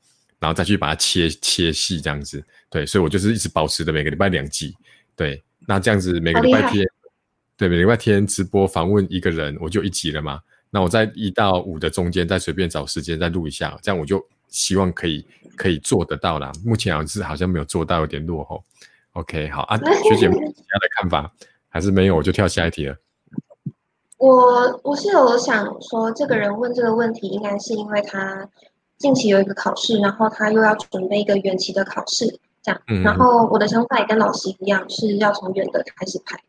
[0.44, 2.44] 然后再去把它切切细这样子。
[2.70, 4.76] 对，所以我就是一直保持的每个礼拜两集。
[5.16, 6.86] 对，那这样子每个礼拜天。
[7.56, 10.42] 对，每个礼拜天直播访问一个人，我就一集了嘛。
[10.70, 15.26] 那我在一到五的中间再随便找时间再录一下，这样我就希望可以
[15.56, 16.52] 可以做得到啦。
[16.66, 18.62] 目前好像是好像没有做到，有点落后。
[19.14, 21.32] OK，好啊， 学姐其他的看法
[21.70, 22.98] 还是没有，我就跳下一题了。
[24.18, 28.50] 我我是有想说，这个人问这个问题，应该是因为他
[29.04, 32.82] 近期有一个考试，然后他又要准备一个远期的考试，这样。
[33.04, 36.40] 然后我的想法也跟老师一样，是要从远的开始排。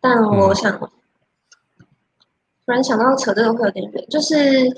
[0.00, 0.88] 但我想，突
[2.66, 4.70] 然想到扯这个会有点远，就是，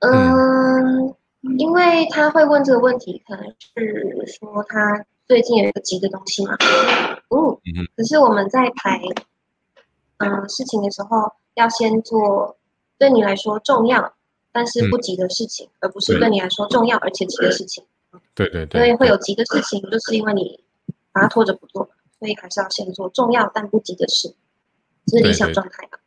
[0.00, 1.14] 嗯，
[1.56, 6.56] 因为他会问这个问题，可能是说他最近有一个急的东西嘛，
[7.30, 9.00] 嗯，可是我们在排，
[10.18, 12.56] 嗯，事情的时候，要先做
[12.98, 14.12] 对你来说重要
[14.52, 17.82] 但是不急的事情，而不是对你来说重要而且急的事情。
[18.34, 20.60] 对对对，因为会有急的事情，就是因为你
[21.12, 21.88] 把它拖着不做，
[22.18, 24.34] 所以还是要先做重要但不急的事。
[25.06, 25.98] 这是理想状态吧？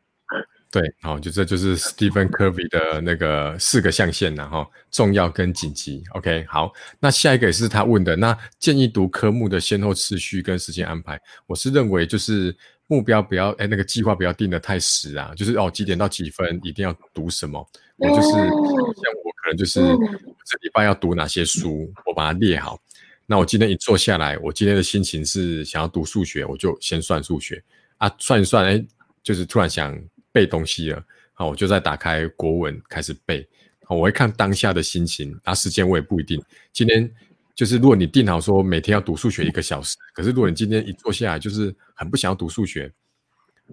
[0.71, 6.03] 对，好，就这就是 Stephen Curvy 的那个四个象限然后重要跟紧急。
[6.11, 12.55] OK，好，那下一个也是他问的，那建议读科目的先后次序跟时间安排，我是认为就是
[12.87, 17.65] 目标不要，哎，那个计划不要定的太死啊，就是哦几点到几分一定要读什么，
[17.97, 22.79] 我就是像我可能就是这礼拜要读哪些书，我把它列好，
[23.25, 27.63] 那我今天一坐下来，我今天的心情是想要读数学，我就先算数学。
[27.97, 28.85] 啊，算一算，哎，
[29.23, 29.97] 就是突然想
[30.33, 31.01] 背东西了，
[31.33, 33.47] 好，我就再打开国文开始背。
[33.85, 36.43] 好，我会看当下的心情，啊，时间我也不一定。
[36.73, 37.09] 今天
[37.55, 42.91] 就是，如果你定好说每天要读数学一个小时，可是如果你今天一坐下来就是很不想要读数学，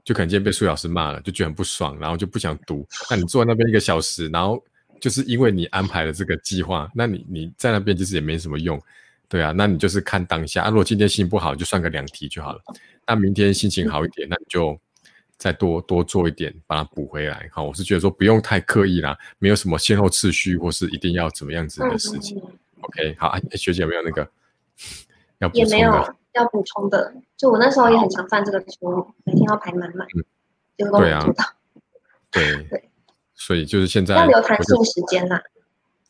[0.05, 2.87] 就可能今天被数老师骂了，就觉得很不爽，然后就不想读。
[3.11, 4.62] 那你坐在那边一个小时，然后
[5.00, 8.81] 就是因为你安排了这个计划，那你你在那边其实也没什么用，
[9.29, 10.62] 对啊，那你就是看当下。
[10.62, 12.60] 啊，如果今天心情不好，就算个两题就好了。
[13.06, 14.79] 那明天心情好一点，那你就
[15.37, 17.48] 再多多做一点，把它补回来。
[17.52, 22.40] 好，我是觉得说不用太刻意啦，没有什么先后次序或是一定要怎么样子的事情。
[22.81, 24.29] OK，好，学姐有没有那个
[25.38, 25.77] 要补充的？
[25.77, 27.14] 也没有要补充的。
[27.37, 30.06] 就我那时候也很常犯这个错，每天要排满满，
[30.76, 31.44] 结果都没做到。
[32.30, 32.90] 对 对，
[33.35, 35.42] 所以就是现在要留弹性时间啦。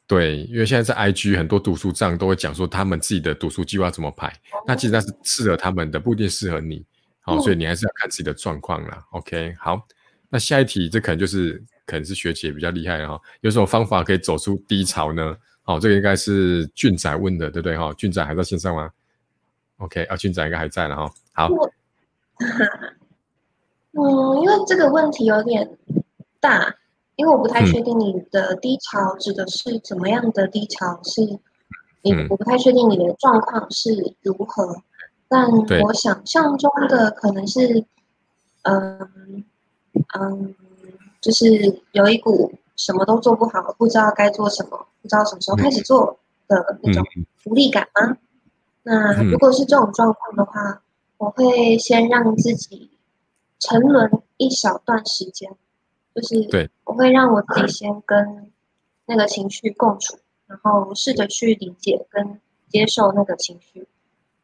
[0.07, 4.31] 对，因为现在在 IG 很多读书账都会讲说他们自己的读书计划怎么排，
[4.67, 6.85] 那其实那是适合他们的，不一定适合你。
[7.21, 9.03] 好，所以你还是要看自己的状况啦。
[9.13, 9.81] OK，好，
[10.29, 15.35] 那下一题这可能就是可能是学姐比较厉害哈，有什么方法可以走出低潮呢？
[15.63, 17.93] 好，这个应该是俊仔问的，对不对哈？
[17.95, 18.91] 俊仔还在线上吗
[19.83, 21.13] ？OK，阿，俊仔应该还在了哈。
[21.33, 21.49] 好，
[23.93, 25.77] 嗯，因为这个问题有点
[26.41, 26.75] 大，
[27.17, 31.21] 因为我不太确定你的低潮指的是怎么样的低潮，是
[32.03, 34.77] 你我不太确定你的状况是如何，
[35.29, 35.51] 但
[35.83, 37.85] 我想象中的可能是，
[38.63, 39.45] 嗯
[40.19, 40.55] 嗯，
[41.21, 46.19] 就是有一股什么都做不好，不知道该做什么，不知道什么时候开始做
[46.49, 47.05] 的那种
[47.45, 48.17] 无力感吗？
[48.83, 50.83] 那如果是这种状况的话，
[51.19, 52.91] 我会先让自己。
[53.65, 55.49] 沉沦一小段时间，
[56.13, 58.51] 就是我会让我自己先跟
[59.07, 60.19] 那个情绪共处，
[60.49, 63.87] 然后试着去理解跟接受那个情绪，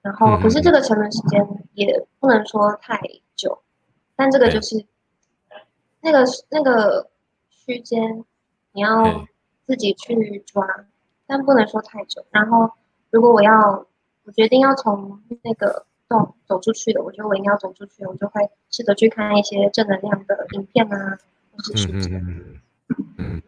[0.03, 2.97] 然后可是这个沉沦时间也不能说太
[3.35, 3.59] 久，
[4.15, 4.87] 但这个就是
[6.01, 7.11] 那个那个
[7.51, 8.25] 区间
[8.71, 9.27] 你要
[9.67, 10.65] 自己去抓，
[11.27, 12.25] 但不能说太久。
[12.31, 12.71] 然后
[13.11, 13.85] 如果我要
[14.29, 15.87] 我决定要从那个。
[16.09, 21.19] 走走出去的，我觉得我应该要走出去，我就会试着去看一些正能量的影片啊，
[21.53, 22.09] 或是书籍。
[22.15, 22.59] 嗯
[23.19, 23.43] 嗯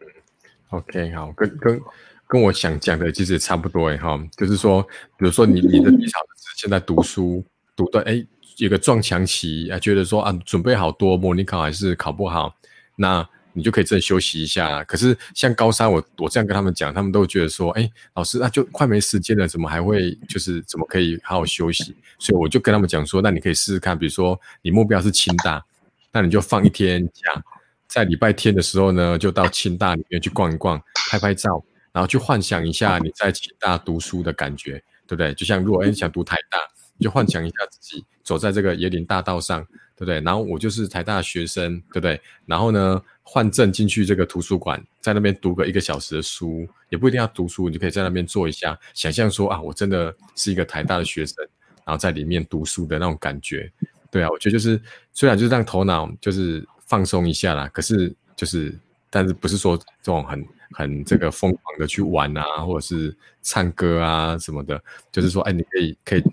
[0.69, 1.81] OK，好，跟跟
[2.27, 4.83] 跟我想讲的其实也差不多哎哈，就是说，
[5.17, 7.43] 比如说你你的低潮是现在读书
[7.75, 8.23] 读的哎，
[8.57, 12.55] 有个撞墙期啊，觉得说啊准备好多模拟考还是考不好，
[12.95, 13.27] 那。
[13.53, 14.83] 你就可以真的休息一下。
[14.85, 21.95] 可是像高三，我我这样跟他们讲，他们都觉得说，哎，老师，那就快没时间了，怎么还会就是怎么可以好好休息？
[22.19, 25.63] 所以我就跟他们讲说，那你可以试试看，比如说你目标是清大，
[26.11, 27.43] 那你就放一天假，
[27.87, 34.73] 在礼拜天的时候呢，就到清大里面去逛一逛，拍拍照，然后去幻想一下你在清大读书的感觉，
[35.05, 35.33] 对不对？
[35.33, 36.57] 就像如果哎想读台大，
[36.97, 39.65] 你就幻想一下自己走在这个椰林大道上。
[39.93, 40.19] 对不对？
[40.21, 42.19] 然后我就是台大学生，对不对？
[42.47, 42.99] 然后呢，
[43.33, 51.37] 换证进去这个图书馆，在那边读个一个小时的书，也不一定要读书，你就可以在那边坐一下，想象说啊，我真的是一个台大的学生，
[51.85, 53.71] 然后在里面读书的那种感觉。
[54.11, 54.81] 对啊，我觉得就是
[55.13, 58.77] 虽然就是让头脑就是放松一下啦，可是就是，
[59.09, 66.29] 但是不是说这种很很这个疯狂的去玩啊，或者是唱歌啊什么的，就是说，哎，你可以可以走。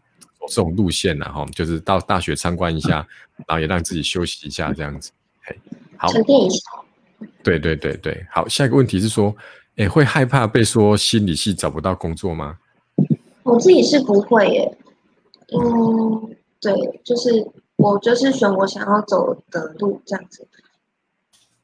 [0.49, 3.07] 这种路线呢，哈，就是到大学参观一下，
[3.47, 5.13] 然后也让自己休息一下，这样子。
[5.43, 5.55] 嘿，
[5.97, 6.88] 好，沉淀一下。
[7.49, 8.47] 对对对对，好。
[8.47, 9.35] 下一个问题是说，
[9.77, 12.59] 哎，会害怕被说心理系找不到工作吗？
[13.43, 14.79] 我自己是不会耶。
[15.57, 17.47] 嗯，对，就是
[17.77, 20.47] 我就是选我想要走的路这样子。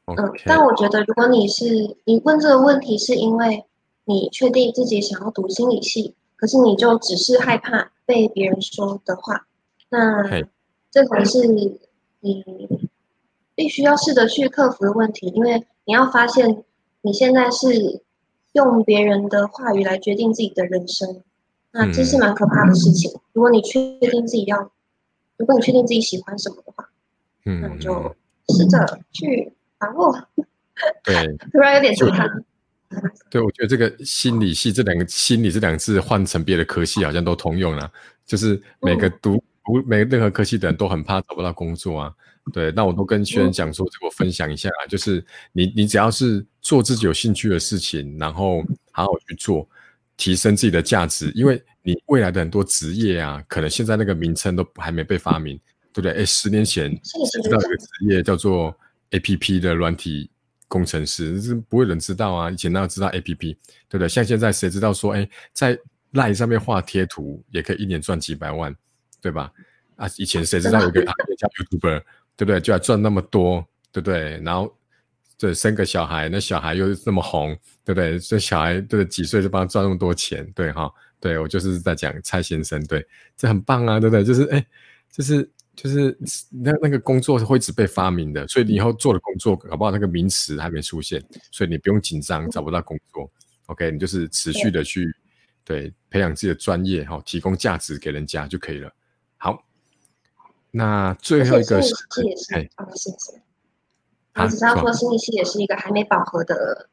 [0.07, 0.17] 嗯，
[0.47, 3.65] 但我觉得如果你是你问这个问题，是因为
[4.05, 7.91] 你确定自己想要读心理系，可是你就只是害怕。
[8.07, 9.47] 被别人说的话，
[9.89, 10.23] 那
[10.91, 11.81] 这可能是你
[13.55, 16.65] 必须要试着去克服的问题，因为你要发现
[17.03, 18.03] 你现在是
[18.53, 21.23] 用别人的话语来决定自己的人生，
[21.73, 23.13] 那这是蛮可怕的事情。
[23.33, 24.71] 如果你确定自己要，
[25.37, 26.89] 如果你确定自己喜欢什么的话，
[27.45, 28.15] 嗯，那就
[28.49, 30.17] 试着去把握。
[31.03, 31.15] 对，
[31.53, 32.29] 突然有点鸡汤。
[33.29, 37.91] 对，我觉得这个心理系这两个“心理”这两个字换成别的科系，好像都通用了。
[38.25, 42.15] 就是每个读读每个任何科系的人都很怕找不到工作啊。
[42.53, 49.69] 对，那我都跟学员讲说，我分享一下，就是你你只要是做自己有兴趣的事情，然后好好去做，
[50.17, 51.31] 提升自己的价值。
[51.35, 55.57] 因为你未来的很多职业啊，可能现在那个名称都还没被发明，
[55.93, 56.13] 对不对？
[56.13, 58.77] 哎，十年前谁知道有个职业叫做
[59.11, 60.31] A P P 的软体？
[60.67, 63.53] 工程师是不会人知道啊，以前那知道 A P P，
[63.89, 64.09] 对不对？
[64.09, 65.79] 像现在谁知道说，哎，在
[66.15, 68.75] Line 上面画贴图也可以一年赚几百万，
[69.21, 69.53] 对吧？
[69.95, 71.01] 啊，以前谁知道有个
[71.39, 72.03] 叫 YouTuber，
[72.37, 72.61] 对不对？
[72.61, 74.41] 就要赚那么多，对不对？
[74.43, 74.75] 然后
[75.39, 78.19] 对生个小孩，那小孩又那么红，对不对？
[78.19, 80.93] 这小孩对几岁就帮他赚那么多钱，对哈？
[81.21, 83.07] 对我就是在讲蔡先生，对，
[83.37, 84.25] 这很棒啊，对不对？
[84.25, 84.67] 就是哎，
[85.11, 85.51] 就是。
[85.77, 86.17] 就是
[86.53, 91.21] 那那个工作会只被发明的，所以你以后做的工作搞不好那个名词还没出现，
[91.51, 93.29] 所以你不用紧张找不到工作。
[93.67, 95.13] OK，你就是持续的去
[95.65, 98.89] 对培养自己的专业哈，提供价值给人家就可以了。
[99.37, 99.67] 好，
[100.75, 101.95] 那最后一个是
[102.53, 103.41] 哎，谢谢。
[104.35, 106.89] 我只是要说，心理系也是一个还没饱和的，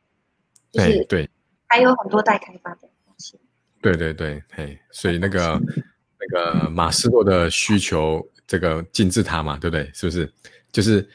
[0.72, 1.30] 就是对，
[1.68, 3.40] 还有很多待开发的东西。
[3.82, 5.60] 对对对，嘿，所以那个
[6.20, 8.26] 那个马斯洛的需求。
[8.48, 9.90] 这个金字塔嘛，对不对？
[9.94, 10.30] 是不是？
[10.74, 11.08] 就是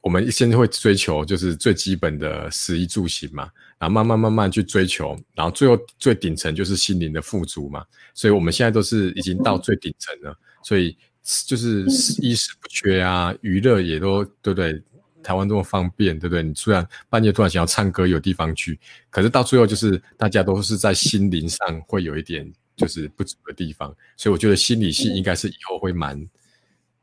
[0.00, 3.48] 我们先会追求，就是最基本的食衣住行嘛，
[3.78, 7.86] 然后慢慢慢慢去追求，然后最后最顶层就是心灵的富足嘛。
[8.12, 10.98] 所以我们现在都是已经到最顶层了，所以
[11.46, 11.84] 就是
[12.20, 14.82] 衣食不缺啊，娱乐也都对不对？
[15.22, 16.42] 台湾这么方便，对不对？
[16.42, 26.26] 你突然半夜突然想要唱歌，有地方去，可是到最后就是大家都是在心灵上会有一点就是不足的地方，所以我觉得心理系应该是以后会蛮。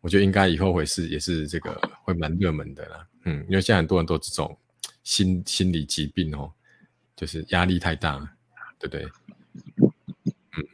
[0.01, 3.07] 我觉得应该以后会是也是这个会蛮热门的啦。
[3.25, 4.57] 嗯，因为现在很多人都这种
[5.03, 6.51] 心心理疾病哦，
[7.15, 8.17] 就是压力太大，
[8.80, 9.05] 对不对？
[10.55, 10.65] 嗯，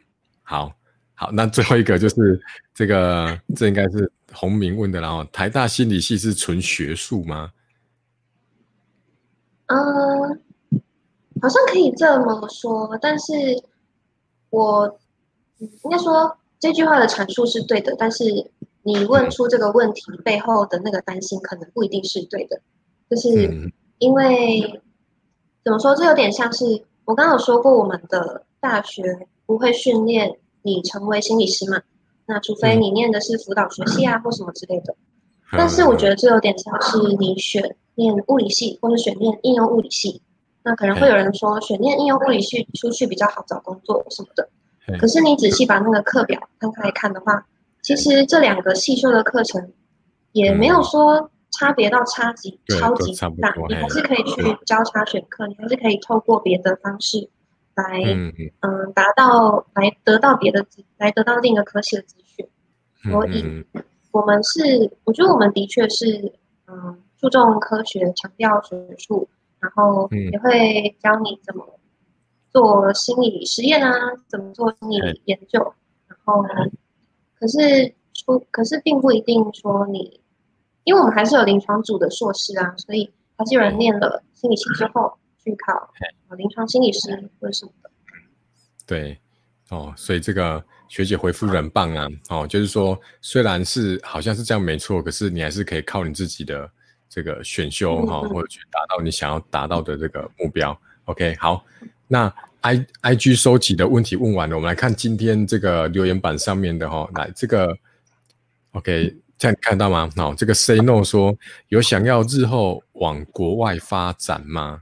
[0.44, 0.76] 好，
[1.24, 2.38] 好，那最后一个就是
[2.74, 7.50] 这个，这应该是洪明问的，然后台大心理系是纯学术吗？
[9.68, 9.78] 嗯，
[11.42, 13.34] 好像可以这么说，但是
[14.50, 15.00] 我
[15.60, 18.26] 应该说这句话的阐述是对的，但是
[18.82, 22.60] 你问出这个问题背后的那个担心，可能不一定是对的，
[23.10, 24.82] 就是因为
[25.64, 26.66] 怎么说，这有点像是
[27.06, 31.82] 我刚刚有说过，我们的大学不会训练你成为心理师嘛，
[32.26, 34.96] 那除非你念的是辅导学系啊或什么之类的，
[35.52, 37.76] 但是我觉得这有点像是你选。
[37.96, 40.20] 念物理系或者选念应用物理系，
[40.64, 44.50] 那可能会有人说选念应用物理系出去比较好找工作什么的。
[44.98, 47.46] 可是你仔细把那个课表摊开来看的话，
[47.84, 49.72] 其实这两个系修的课程
[50.32, 57.30] 也没有说差别到差级超级大，你还是可以去交叉选课，你还是可以透过别的方式
[57.76, 58.02] 来
[58.62, 60.66] 嗯达到来得到别的
[60.98, 62.48] 来得到另一个科系的资讯。
[63.04, 63.66] 所以，
[64.12, 66.34] 我们是我觉得我们的确是
[66.68, 67.00] 嗯。
[67.24, 69.30] 注重科学，强调学术，
[69.62, 71.66] 然后也会教你怎么
[72.50, 73.94] 做心理实验啊，
[74.28, 75.74] 怎么做心理研究。
[76.06, 76.44] 然后，
[77.40, 80.20] 可是出可是并不一定说你，
[80.84, 85.92] 因为我们还是有临床组的硕士啊，所以还是有人念了心理系之后去考
[86.38, 87.90] 临床心理师或者什么的。
[88.86, 89.18] 对，
[89.70, 96.70] 哦，所以这个学姐回复很棒啊，哦，就是说虽然是好像是这样没错，可是你还是可以靠你自己的。
[97.16, 100.76] 这个选修哈，或者去达到你想要达到的这个目标。
[101.06, 101.64] OK，好，
[102.08, 107.78] 那 I I G 收集的问题问完了，我们来看今天这个留言板上面的哈，来这个
[108.72, 110.10] OK，这样看到吗？
[110.16, 111.38] 好，这个 Say No 说
[111.68, 114.82] 有想要日后往国外发展吗？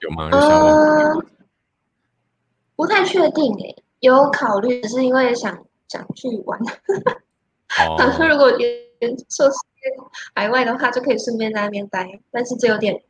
[0.00, 0.28] 有吗？
[0.32, 1.24] 呃，
[2.76, 6.58] 不太确定诶，有考虑，只是因为想想去玩。
[7.98, 9.56] 想说如果连硕士。
[10.34, 13.00] 海外的话就可以顺便在那边待，但是这有点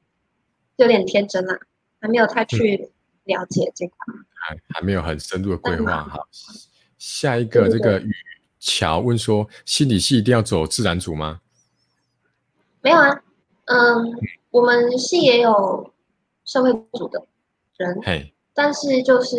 [0.77, 1.59] 有点天真啦，
[1.99, 2.91] 还没有太去
[3.25, 3.97] 了解这块，
[4.35, 6.21] 还还没有很深入的规划哈。
[6.99, 8.15] 下一个这个雨
[8.61, 11.41] 桥问说，心理系一定要走自然组吗？
[12.83, 13.23] 没有啊，
[13.65, 14.21] 嗯，
[14.51, 15.91] 我们系也有
[16.49, 17.23] 社会组的
[17.77, 19.37] 人，嘿，但是就是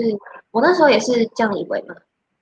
[0.51, 1.95] 我那时候也是这样以为嘛，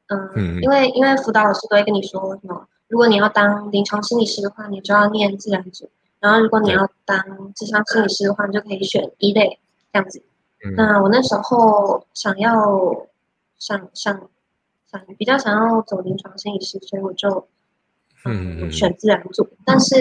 [0.09, 2.68] 嗯，因为因为辅导老师都会跟你说什么。
[2.89, 5.86] 如果你要当临床心理师的话，你就要念自然组；
[6.20, 7.18] 然后如果你要当
[7.53, 9.59] 智商心理师的话，你就可以选一类
[9.91, 10.22] 这样子。
[10.76, 13.07] 那我那时候想要
[13.57, 14.30] 想想
[14.91, 17.47] 想比较想要走临床心理师，所以我就
[18.26, 19.47] 嗯选自然组。
[19.65, 19.95] 但是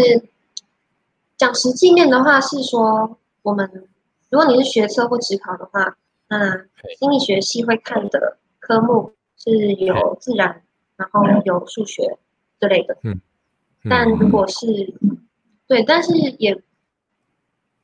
[1.37, 3.89] 讲实际面的话，是说我们
[4.37, 5.97] 如果你是学测或职考的话，
[6.29, 6.59] 那
[6.99, 10.63] 心理学系会看的科目是有自然，
[10.97, 12.19] 然后有数学。
[12.59, 13.21] 之类的，嗯，
[13.85, 14.67] 但如果是
[15.67, 16.55] 对，但是也，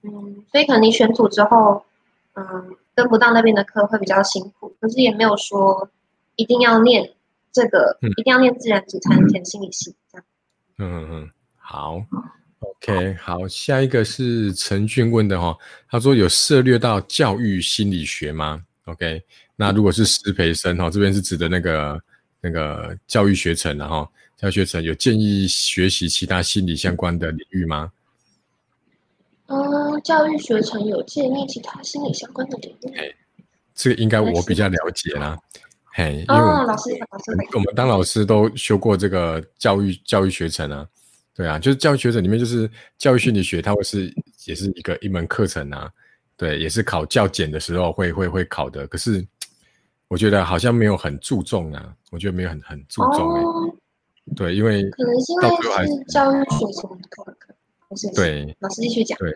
[0.01, 1.85] 嗯，所以可能你选组之后，
[2.33, 5.91] 嗯，跟不到那边的课会比较辛苦，可是也没有说
[6.37, 7.13] 一定要念
[7.53, 10.27] 这个，一定要念自然组才能填心理系这样。
[10.79, 12.03] 嗯嗯，好
[12.63, 15.57] ，OK，好，下一个是陈俊问的哈，
[15.91, 19.23] 他说有涉略到教育心理学吗？OK，
[19.57, 22.01] 那如果是师培生哈，这边是指的那个
[22.41, 24.09] 那个教育学程然后。
[24.39, 27.93] 教学程有建议学习其他心理相关的领域吗？
[29.47, 33.15] 嗯，教育学程有建议其他心理相关的领域。
[33.73, 35.39] 这个应该我比较了解啦。
[35.93, 40.85] 嘿，因为老师，老师，我们当老师都修过这个教育教育学程啊。
[41.35, 44.15] 对啊，就是教育学者里面就是教育心理学，它会是
[44.45, 45.91] 也是一个一门课程啊。
[46.37, 48.87] 对，也是考教检的时候会会会考的。
[48.89, 49.25] 可是
[50.09, 53.43] 我觉得好像没有很注重啊，我觉得没有很很注重哎。
[54.37, 57.37] 对，因为可能是因为是教育学生的课，
[57.97, 59.17] 是对老师继续讲。
[59.19, 59.33] 对，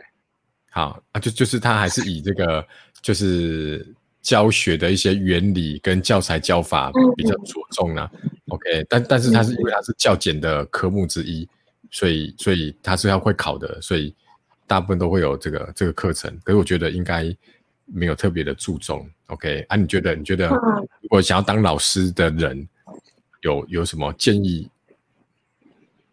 [0.70, 2.66] 好啊，就就是他还是以这个
[3.02, 3.86] 就是
[4.20, 8.08] 教学的一些原理跟教材教法比较着重呢。
[8.48, 11.48] OK，但但是他是因为他是教检的科目之一，
[11.90, 14.14] 所以所以他是要会考的，所以
[14.66, 16.38] 大部分都会有这个这个课程。
[16.44, 17.34] 可是我觉得应该
[17.84, 19.08] 没有特别的注重。
[19.28, 20.48] OK，啊，你觉得你觉得
[21.00, 22.68] 如果想要当老师的人
[23.42, 24.68] 有有什么建议？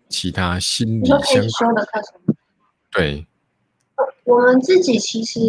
[0.09, 2.35] 其他心理相修的课程，
[2.91, 3.25] 对，
[4.25, 5.39] 我们自己其实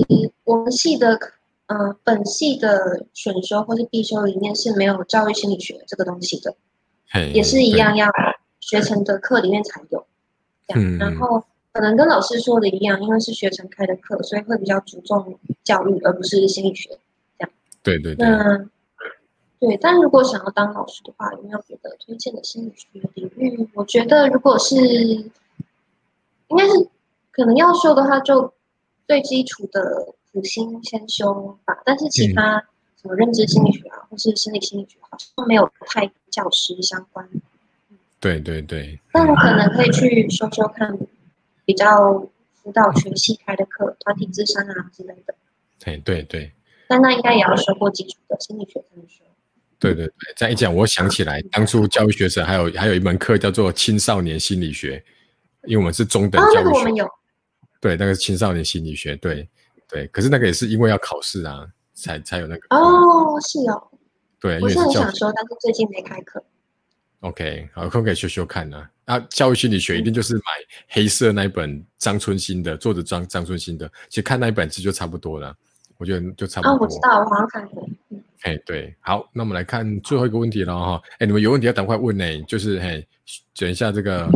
[0.45, 1.19] 我们系的，
[1.67, 6.57] 嗯，本系的选修或是必修里面是没有教育心理学这个东西的，
[7.35, 8.09] 也是一样要
[8.59, 10.07] 学成的课里面才有，
[10.69, 10.99] 这样。
[10.99, 16.91] 然后可能跟老师说的一样，因为是学程开的课，所以会比较注重教育，而不是心理学
[17.39, 17.51] 这样。
[17.83, 18.27] 对对对。
[18.27, 18.69] 那
[19.61, 23.67] 对，但如果想要当老师的话，有没有别的推荐的心理学领域？
[23.73, 26.89] 我觉得如果是，应该是
[27.33, 28.53] 可能要修的话，就
[29.07, 31.81] 最基础的普心先修吧。
[31.85, 32.63] 但是其他
[33.01, 37.27] 什么认知心理学啊，或是心理心理学，好像没有太教师相关。
[38.25, 38.99] 对对对。
[39.13, 40.99] 那我可能可以去修修看
[41.67, 45.35] 比较辅导学系开的课，团体智商啊之类的。
[45.79, 46.51] 对对对。
[46.89, 49.23] 但那应该也要修过基础的心理学才能修。
[49.79, 55.05] 对对对，这样一讲，我想起来，当初教育学生还有还有一门课叫做青少年心理学，
[55.65, 56.63] 因为我们是中等教育学。
[56.63, 57.07] 那个我们有。
[57.79, 59.47] 对，那个青少年心理学，对
[59.87, 62.75] 对，可是那个也是因为要考试啊，才才有那个。
[62.75, 63.91] 哦，是哦。
[64.41, 66.43] 对，我是很想说，但是最近没开课。
[67.25, 68.87] OK，好，可可以修修看呢。
[69.07, 70.43] 啊，教育心理学一定就是买
[70.89, 75.55] 黑色那一本张春新的，作者张张春新的，其实看那一本其实就差不多了。
[75.97, 76.75] 我觉得就差不多。
[76.75, 77.89] 啊，我知道，我好像看过。
[78.43, 81.03] 哎，对，好，那我们来看最后一个问题了哈。
[81.19, 83.07] 哎，你们有问题要赶快问呢，就是嘿，
[83.59, 84.29] 等一下这个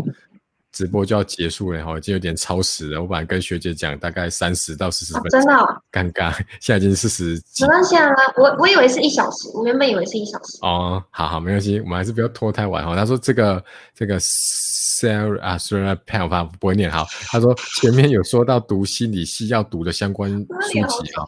[0.78, 3.02] 直播就要结束了哈，已经有点超时了。
[3.02, 5.52] 我本来跟学姐讲大概三十到四十分钟，真的
[5.90, 7.34] 尴尬，现在已经四十。
[7.62, 10.56] 没关系啊，我我以为是一小时，我原本以为是一小时。
[10.62, 12.94] 哦，好好，没关系，我们还是不要拖太晚哈。
[12.94, 17.04] 他说这个这个 Sarah 啊，Sarah Pan，我不会念好。
[17.26, 21.26] 他说前面有说到读心理系要读的相关书籍哈。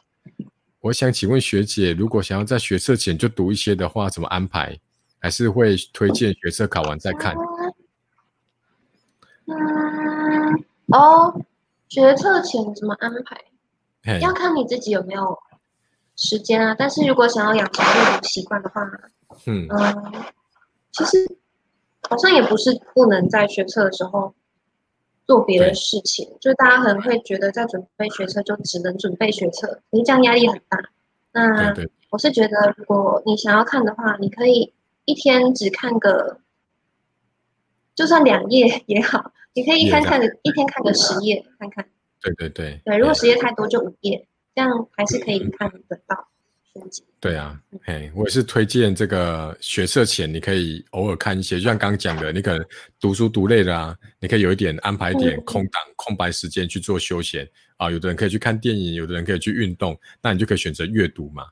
[0.79, 4.79] 我想请问学姐，如果想要在学测前就读一些的话，怎么安排？
[5.23, 7.35] 还是会推荐学测考完再看？
[9.51, 11.41] 嗯，哦，
[11.89, 14.19] 学测前怎么安排？
[14.21, 15.39] 要看你自己有没有
[16.17, 16.75] 时间啊。
[16.79, 18.83] 但是如果想要养成阅读习惯的话，
[19.47, 20.13] 嗯嗯，
[20.93, 21.37] 其实
[22.09, 24.35] 好像也不是不能在学测的时候。
[25.27, 30.77] 做别的事情，就大家可能会觉得在准备学车就只能准备学车，可是这样压力很大。
[31.31, 31.73] 那
[32.11, 34.75] 我是觉得，如果你想要看的话，你可以
[35.05, 36.41] 一天只看个，
[37.95, 41.87] 就算两页也好，你可以一天看个一天看个十页看看。
[42.23, 42.81] 对对对。
[42.85, 46.29] 对，如果十页太多就五页，这样还是可以看得到。
[47.19, 52.65] 对啊，嘿，我也是推荐这个学测前，你可以偶尔看一些，就像刚刚讲的，你可能
[53.01, 57.47] 读书读累了啊，你可以有一点安排一点空档、空白时间去做休闲
[57.77, 57.91] 啊。
[57.91, 61.45] 有的人可以去看电影，有的人可以去运动，那你就可以选择阅读嘛，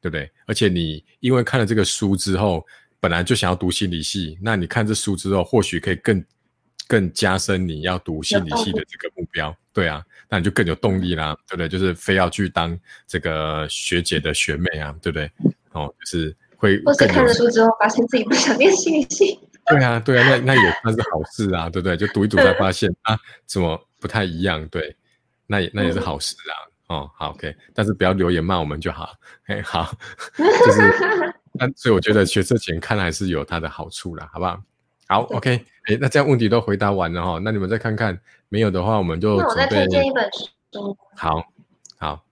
[0.00, 0.30] 对不对？
[0.46, 2.64] 而且你因为看了这个书之后，
[3.00, 6.22] 本来就想要读心理系，那你看这书之后，或许可以更
[6.86, 9.54] 更加深你要读心理系的这个目标。
[9.72, 11.68] 对啊，那你就更有动力啦，对不对？
[11.68, 15.30] 就是非要去当这个学姐的学妹啊，对不对？
[15.72, 16.82] 哦，就是会。
[16.84, 19.38] 或是看了书之后，发现自己不想念心理系。
[19.68, 21.96] 对啊，对啊，那那也算是好事啊，对不对？
[21.96, 24.66] 就读一读才发现啊，怎么不太一样？
[24.68, 24.96] 对，
[25.46, 26.54] 那也那也是好事啊。
[26.88, 29.12] 哦，好，OK，但是不要留言骂我们就好。
[29.46, 29.92] 哎，好，
[30.38, 30.80] 就是，
[31.52, 34.62] 那所以我觉得学这前看还是有它的好处啦，好不好？
[35.08, 40.28] 好，OK，哎，那这样问题都回答完了哈，那你们再看看，没有的话，我们就那我再推荐一本
[40.72, 40.96] 书。
[41.14, 41.44] 好，
[41.96, 42.24] 好，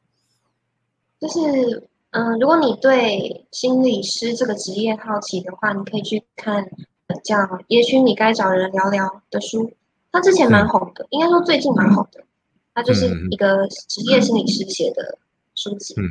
[1.21, 6.69] 就是嗯，如果你对心理师这个职业好奇的话，你可以去看
[7.23, 7.37] 叫
[7.69, 9.73] 《也许你该找人聊聊》的书，
[10.11, 12.25] 他之前蛮红的，应该说最近蛮红的，
[12.75, 15.17] 他就是一个职业心理师写的
[15.55, 15.95] 书籍。
[15.97, 16.11] 嗯，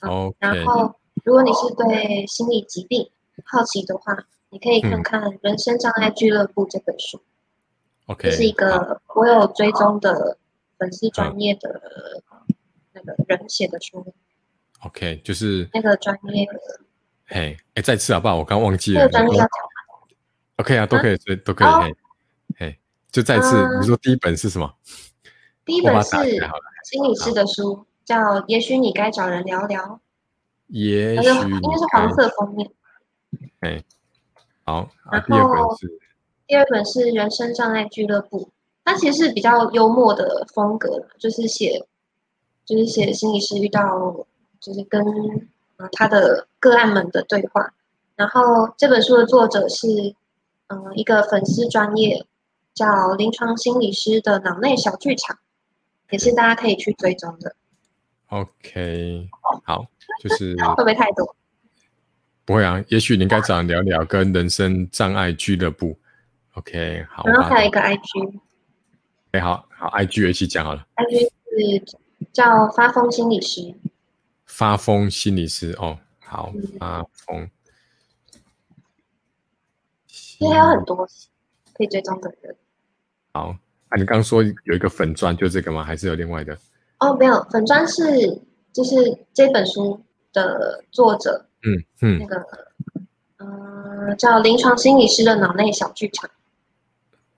[0.00, 3.10] 好，然后如果你是对心理疾病
[3.44, 4.16] 好奇的话。
[4.50, 7.20] 你可以看看《人生障碍俱乐部》这本书
[8.06, 10.38] ，OK，是一个我有追踪的
[10.78, 11.82] 粉丝专业的
[12.92, 14.14] 那个人写的书
[14.80, 16.46] ，OK，就是那个专业。
[17.26, 18.36] 嘿，哎，再次好不好？
[18.36, 19.00] 我刚忘记了。
[19.00, 19.50] 那个专业要讲
[20.56, 21.68] OK 啊，都可以，以都可以。
[21.68, 21.96] 嘿，
[22.58, 22.78] 嘿，
[23.12, 24.74] 就再次，你说第一本是什么？
[25.66, 26.10] 第一本是
[26.84, 28.16] 心理师的书，叫
[28.48, 29.84] 《也许你该找人聊聊》。
[30.68, 32.70] 也许应该是黄色封面。
[33.60, 33.84] 哎。
[34.68, 35.74] 好，然后
[36.46, 38.40] 第二本是《人生障碍俱乐部》，
[38.84, 41.86] 它其实是比较幽默的风格，就是写，
[42.66, 43.82] 就是写心理师遇到，
[44.60, 45.02] 就是跟
[45.92, 47.72] 他的个案们的对话。
[48.14, 49.86] 然后这本书的作者是，
[50.66, 52.26] 嗯，一个粉丝专业
[52.74, 55.38] 叫临床心理师的脑内小剧场，
[56.10, 57.56] 也是大家可以去追踪的。
[58.26, 59.30] OK，
[59.64, 59.86] 好，
[60.22, 61.34] 就是 会不会太多？
[62.48, 65.94] 不会啊，也许你应该找人聊聊跟人生障碍俱乐部。
[66.54, 67.26] OK，好。
[67.26, 68.40] 然后还有一个 IG。
[69.32, 70.86] 哎，好好，IG 一起讲好了。
[70.96, 71.98] IG 是
[72.32, 73.74] 叫发疯心理师。
[74.46, 77.50] 发疯心理师哦，好，发疯。
[80.06, 81.06] 其实还有很多，
[81.74, 82.56] 可以追踪的人。
[83.34, 83.54] 好，
[83.90, 85.84] 啊，你刚刚说有一个粉砖，就这个吗？
[85.84, 86.58] 还是有另外的？
[87.00, 88.02] 哦，没有，粉砖是
[88.72, 88.94] 就是
[89.34, 92.46] 这本书的作者，嗯嗯，那个
[93.38, 96.30] 呃叫临床心理师的脑内小剧场。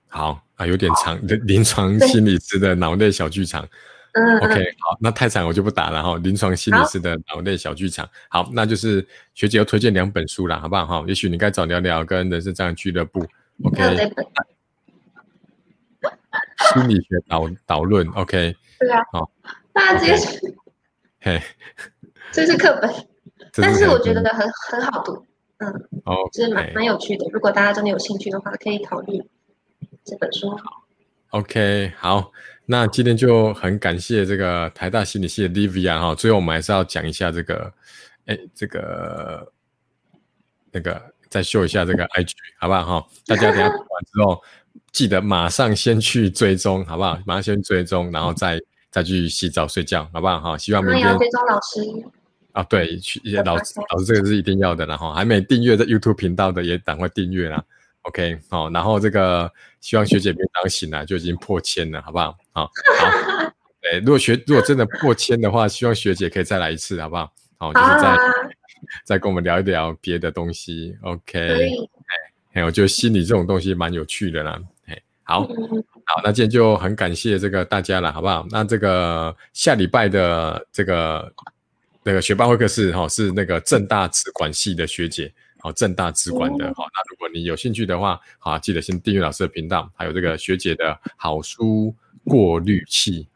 [0.08, 3.68] 好啊，有点长的临床心理师的脑内小剧场。
[4.12, 6.16] 嗯，OK，好，那太长我就不打了哈。
[6.16, 11.04] 临床心理师的脑内小剧场，好，那就是学姐要推荐两本书啦，好不好哈？
[11.06, 13.24] 也许你该找聊聊跟人生这样俱乐部
[13.62, 14.12] ，OK。
[16.74, 18.56] 心理学导导论，OK。
[18.80, 19.00] 对啊。
[19.12, 19.30] 好，
[19.72, 20.54] 大家直接。
[21.20, 21.40] 嘿。
[22.32, 22.90] 这是课本，
[23.52, 25.24] 但是我觉得很很好读，
[25.58, 25.68] 嗯，
[26.04, 27.26] 哦，就是蛮蛮有趣的。
[27.32, 29.22] 如果大家真的有兴趣的话，可以考虑
[30.04, 30.50] 这本书。
[30.50, 30.84] 好
[31.30, 32.30] ，OK，好，
[32.66, 36.14] 那今天就很感谢这个台大心理系的 Livia 哈。
[36.14, 37.72] 最后我们还是要讲一下这个，
[38.26, 39.52] 哎，这个
[40.70, 43.06] 那个再秀一下这个 IG 好不好哈？
[43.26, 44.42] 大家等下读完之后。
[44.92, 47.16] 记得马上先去追踪，好不好？
[47.24, 48.60] 马上先追踪，然后再
[48.90, 50.40] 再去洗澡睡觉，好不好？
[50.40, 51.80] 哈，希望明天追踪老师
[52.52, 57.62] 啊，对，去老师老师这个是一定要的，然后还没订阅的 YouTube 频道的也赶快订阅啦。
[58.02, 62.36] OK，好，然后这个希望学姐别当醒来就已经破千了，好不好？
[62.52, 62.70] 好，好，
[63.80, 67.32] 对，如果学如果真的破千的话，希望学姐可以再来一次，好不好？
[67.58, 68.16] 好，就是再
[69.04, 70.96] 再跟我们聊一聊别的东西。
[71.02, 71.70] OK，
[72.54, 74.58] 哎，我觉得心理这种东西蛮有趣的啦。
[75.22, 78.44] 好好，那今天就很感谢这个大家了，好不好？
[78.50, 81.32] 那这个下礼拜的这个
[82.02, 91.94] 那个学霸会客室哈，是那个正大资管系的学姐，好，正大资管的，好，那如果你有兴趣的话，好，记得先订阅老师的频道，还有这个学姐的好书
[92.24, 93.28] 过滤器。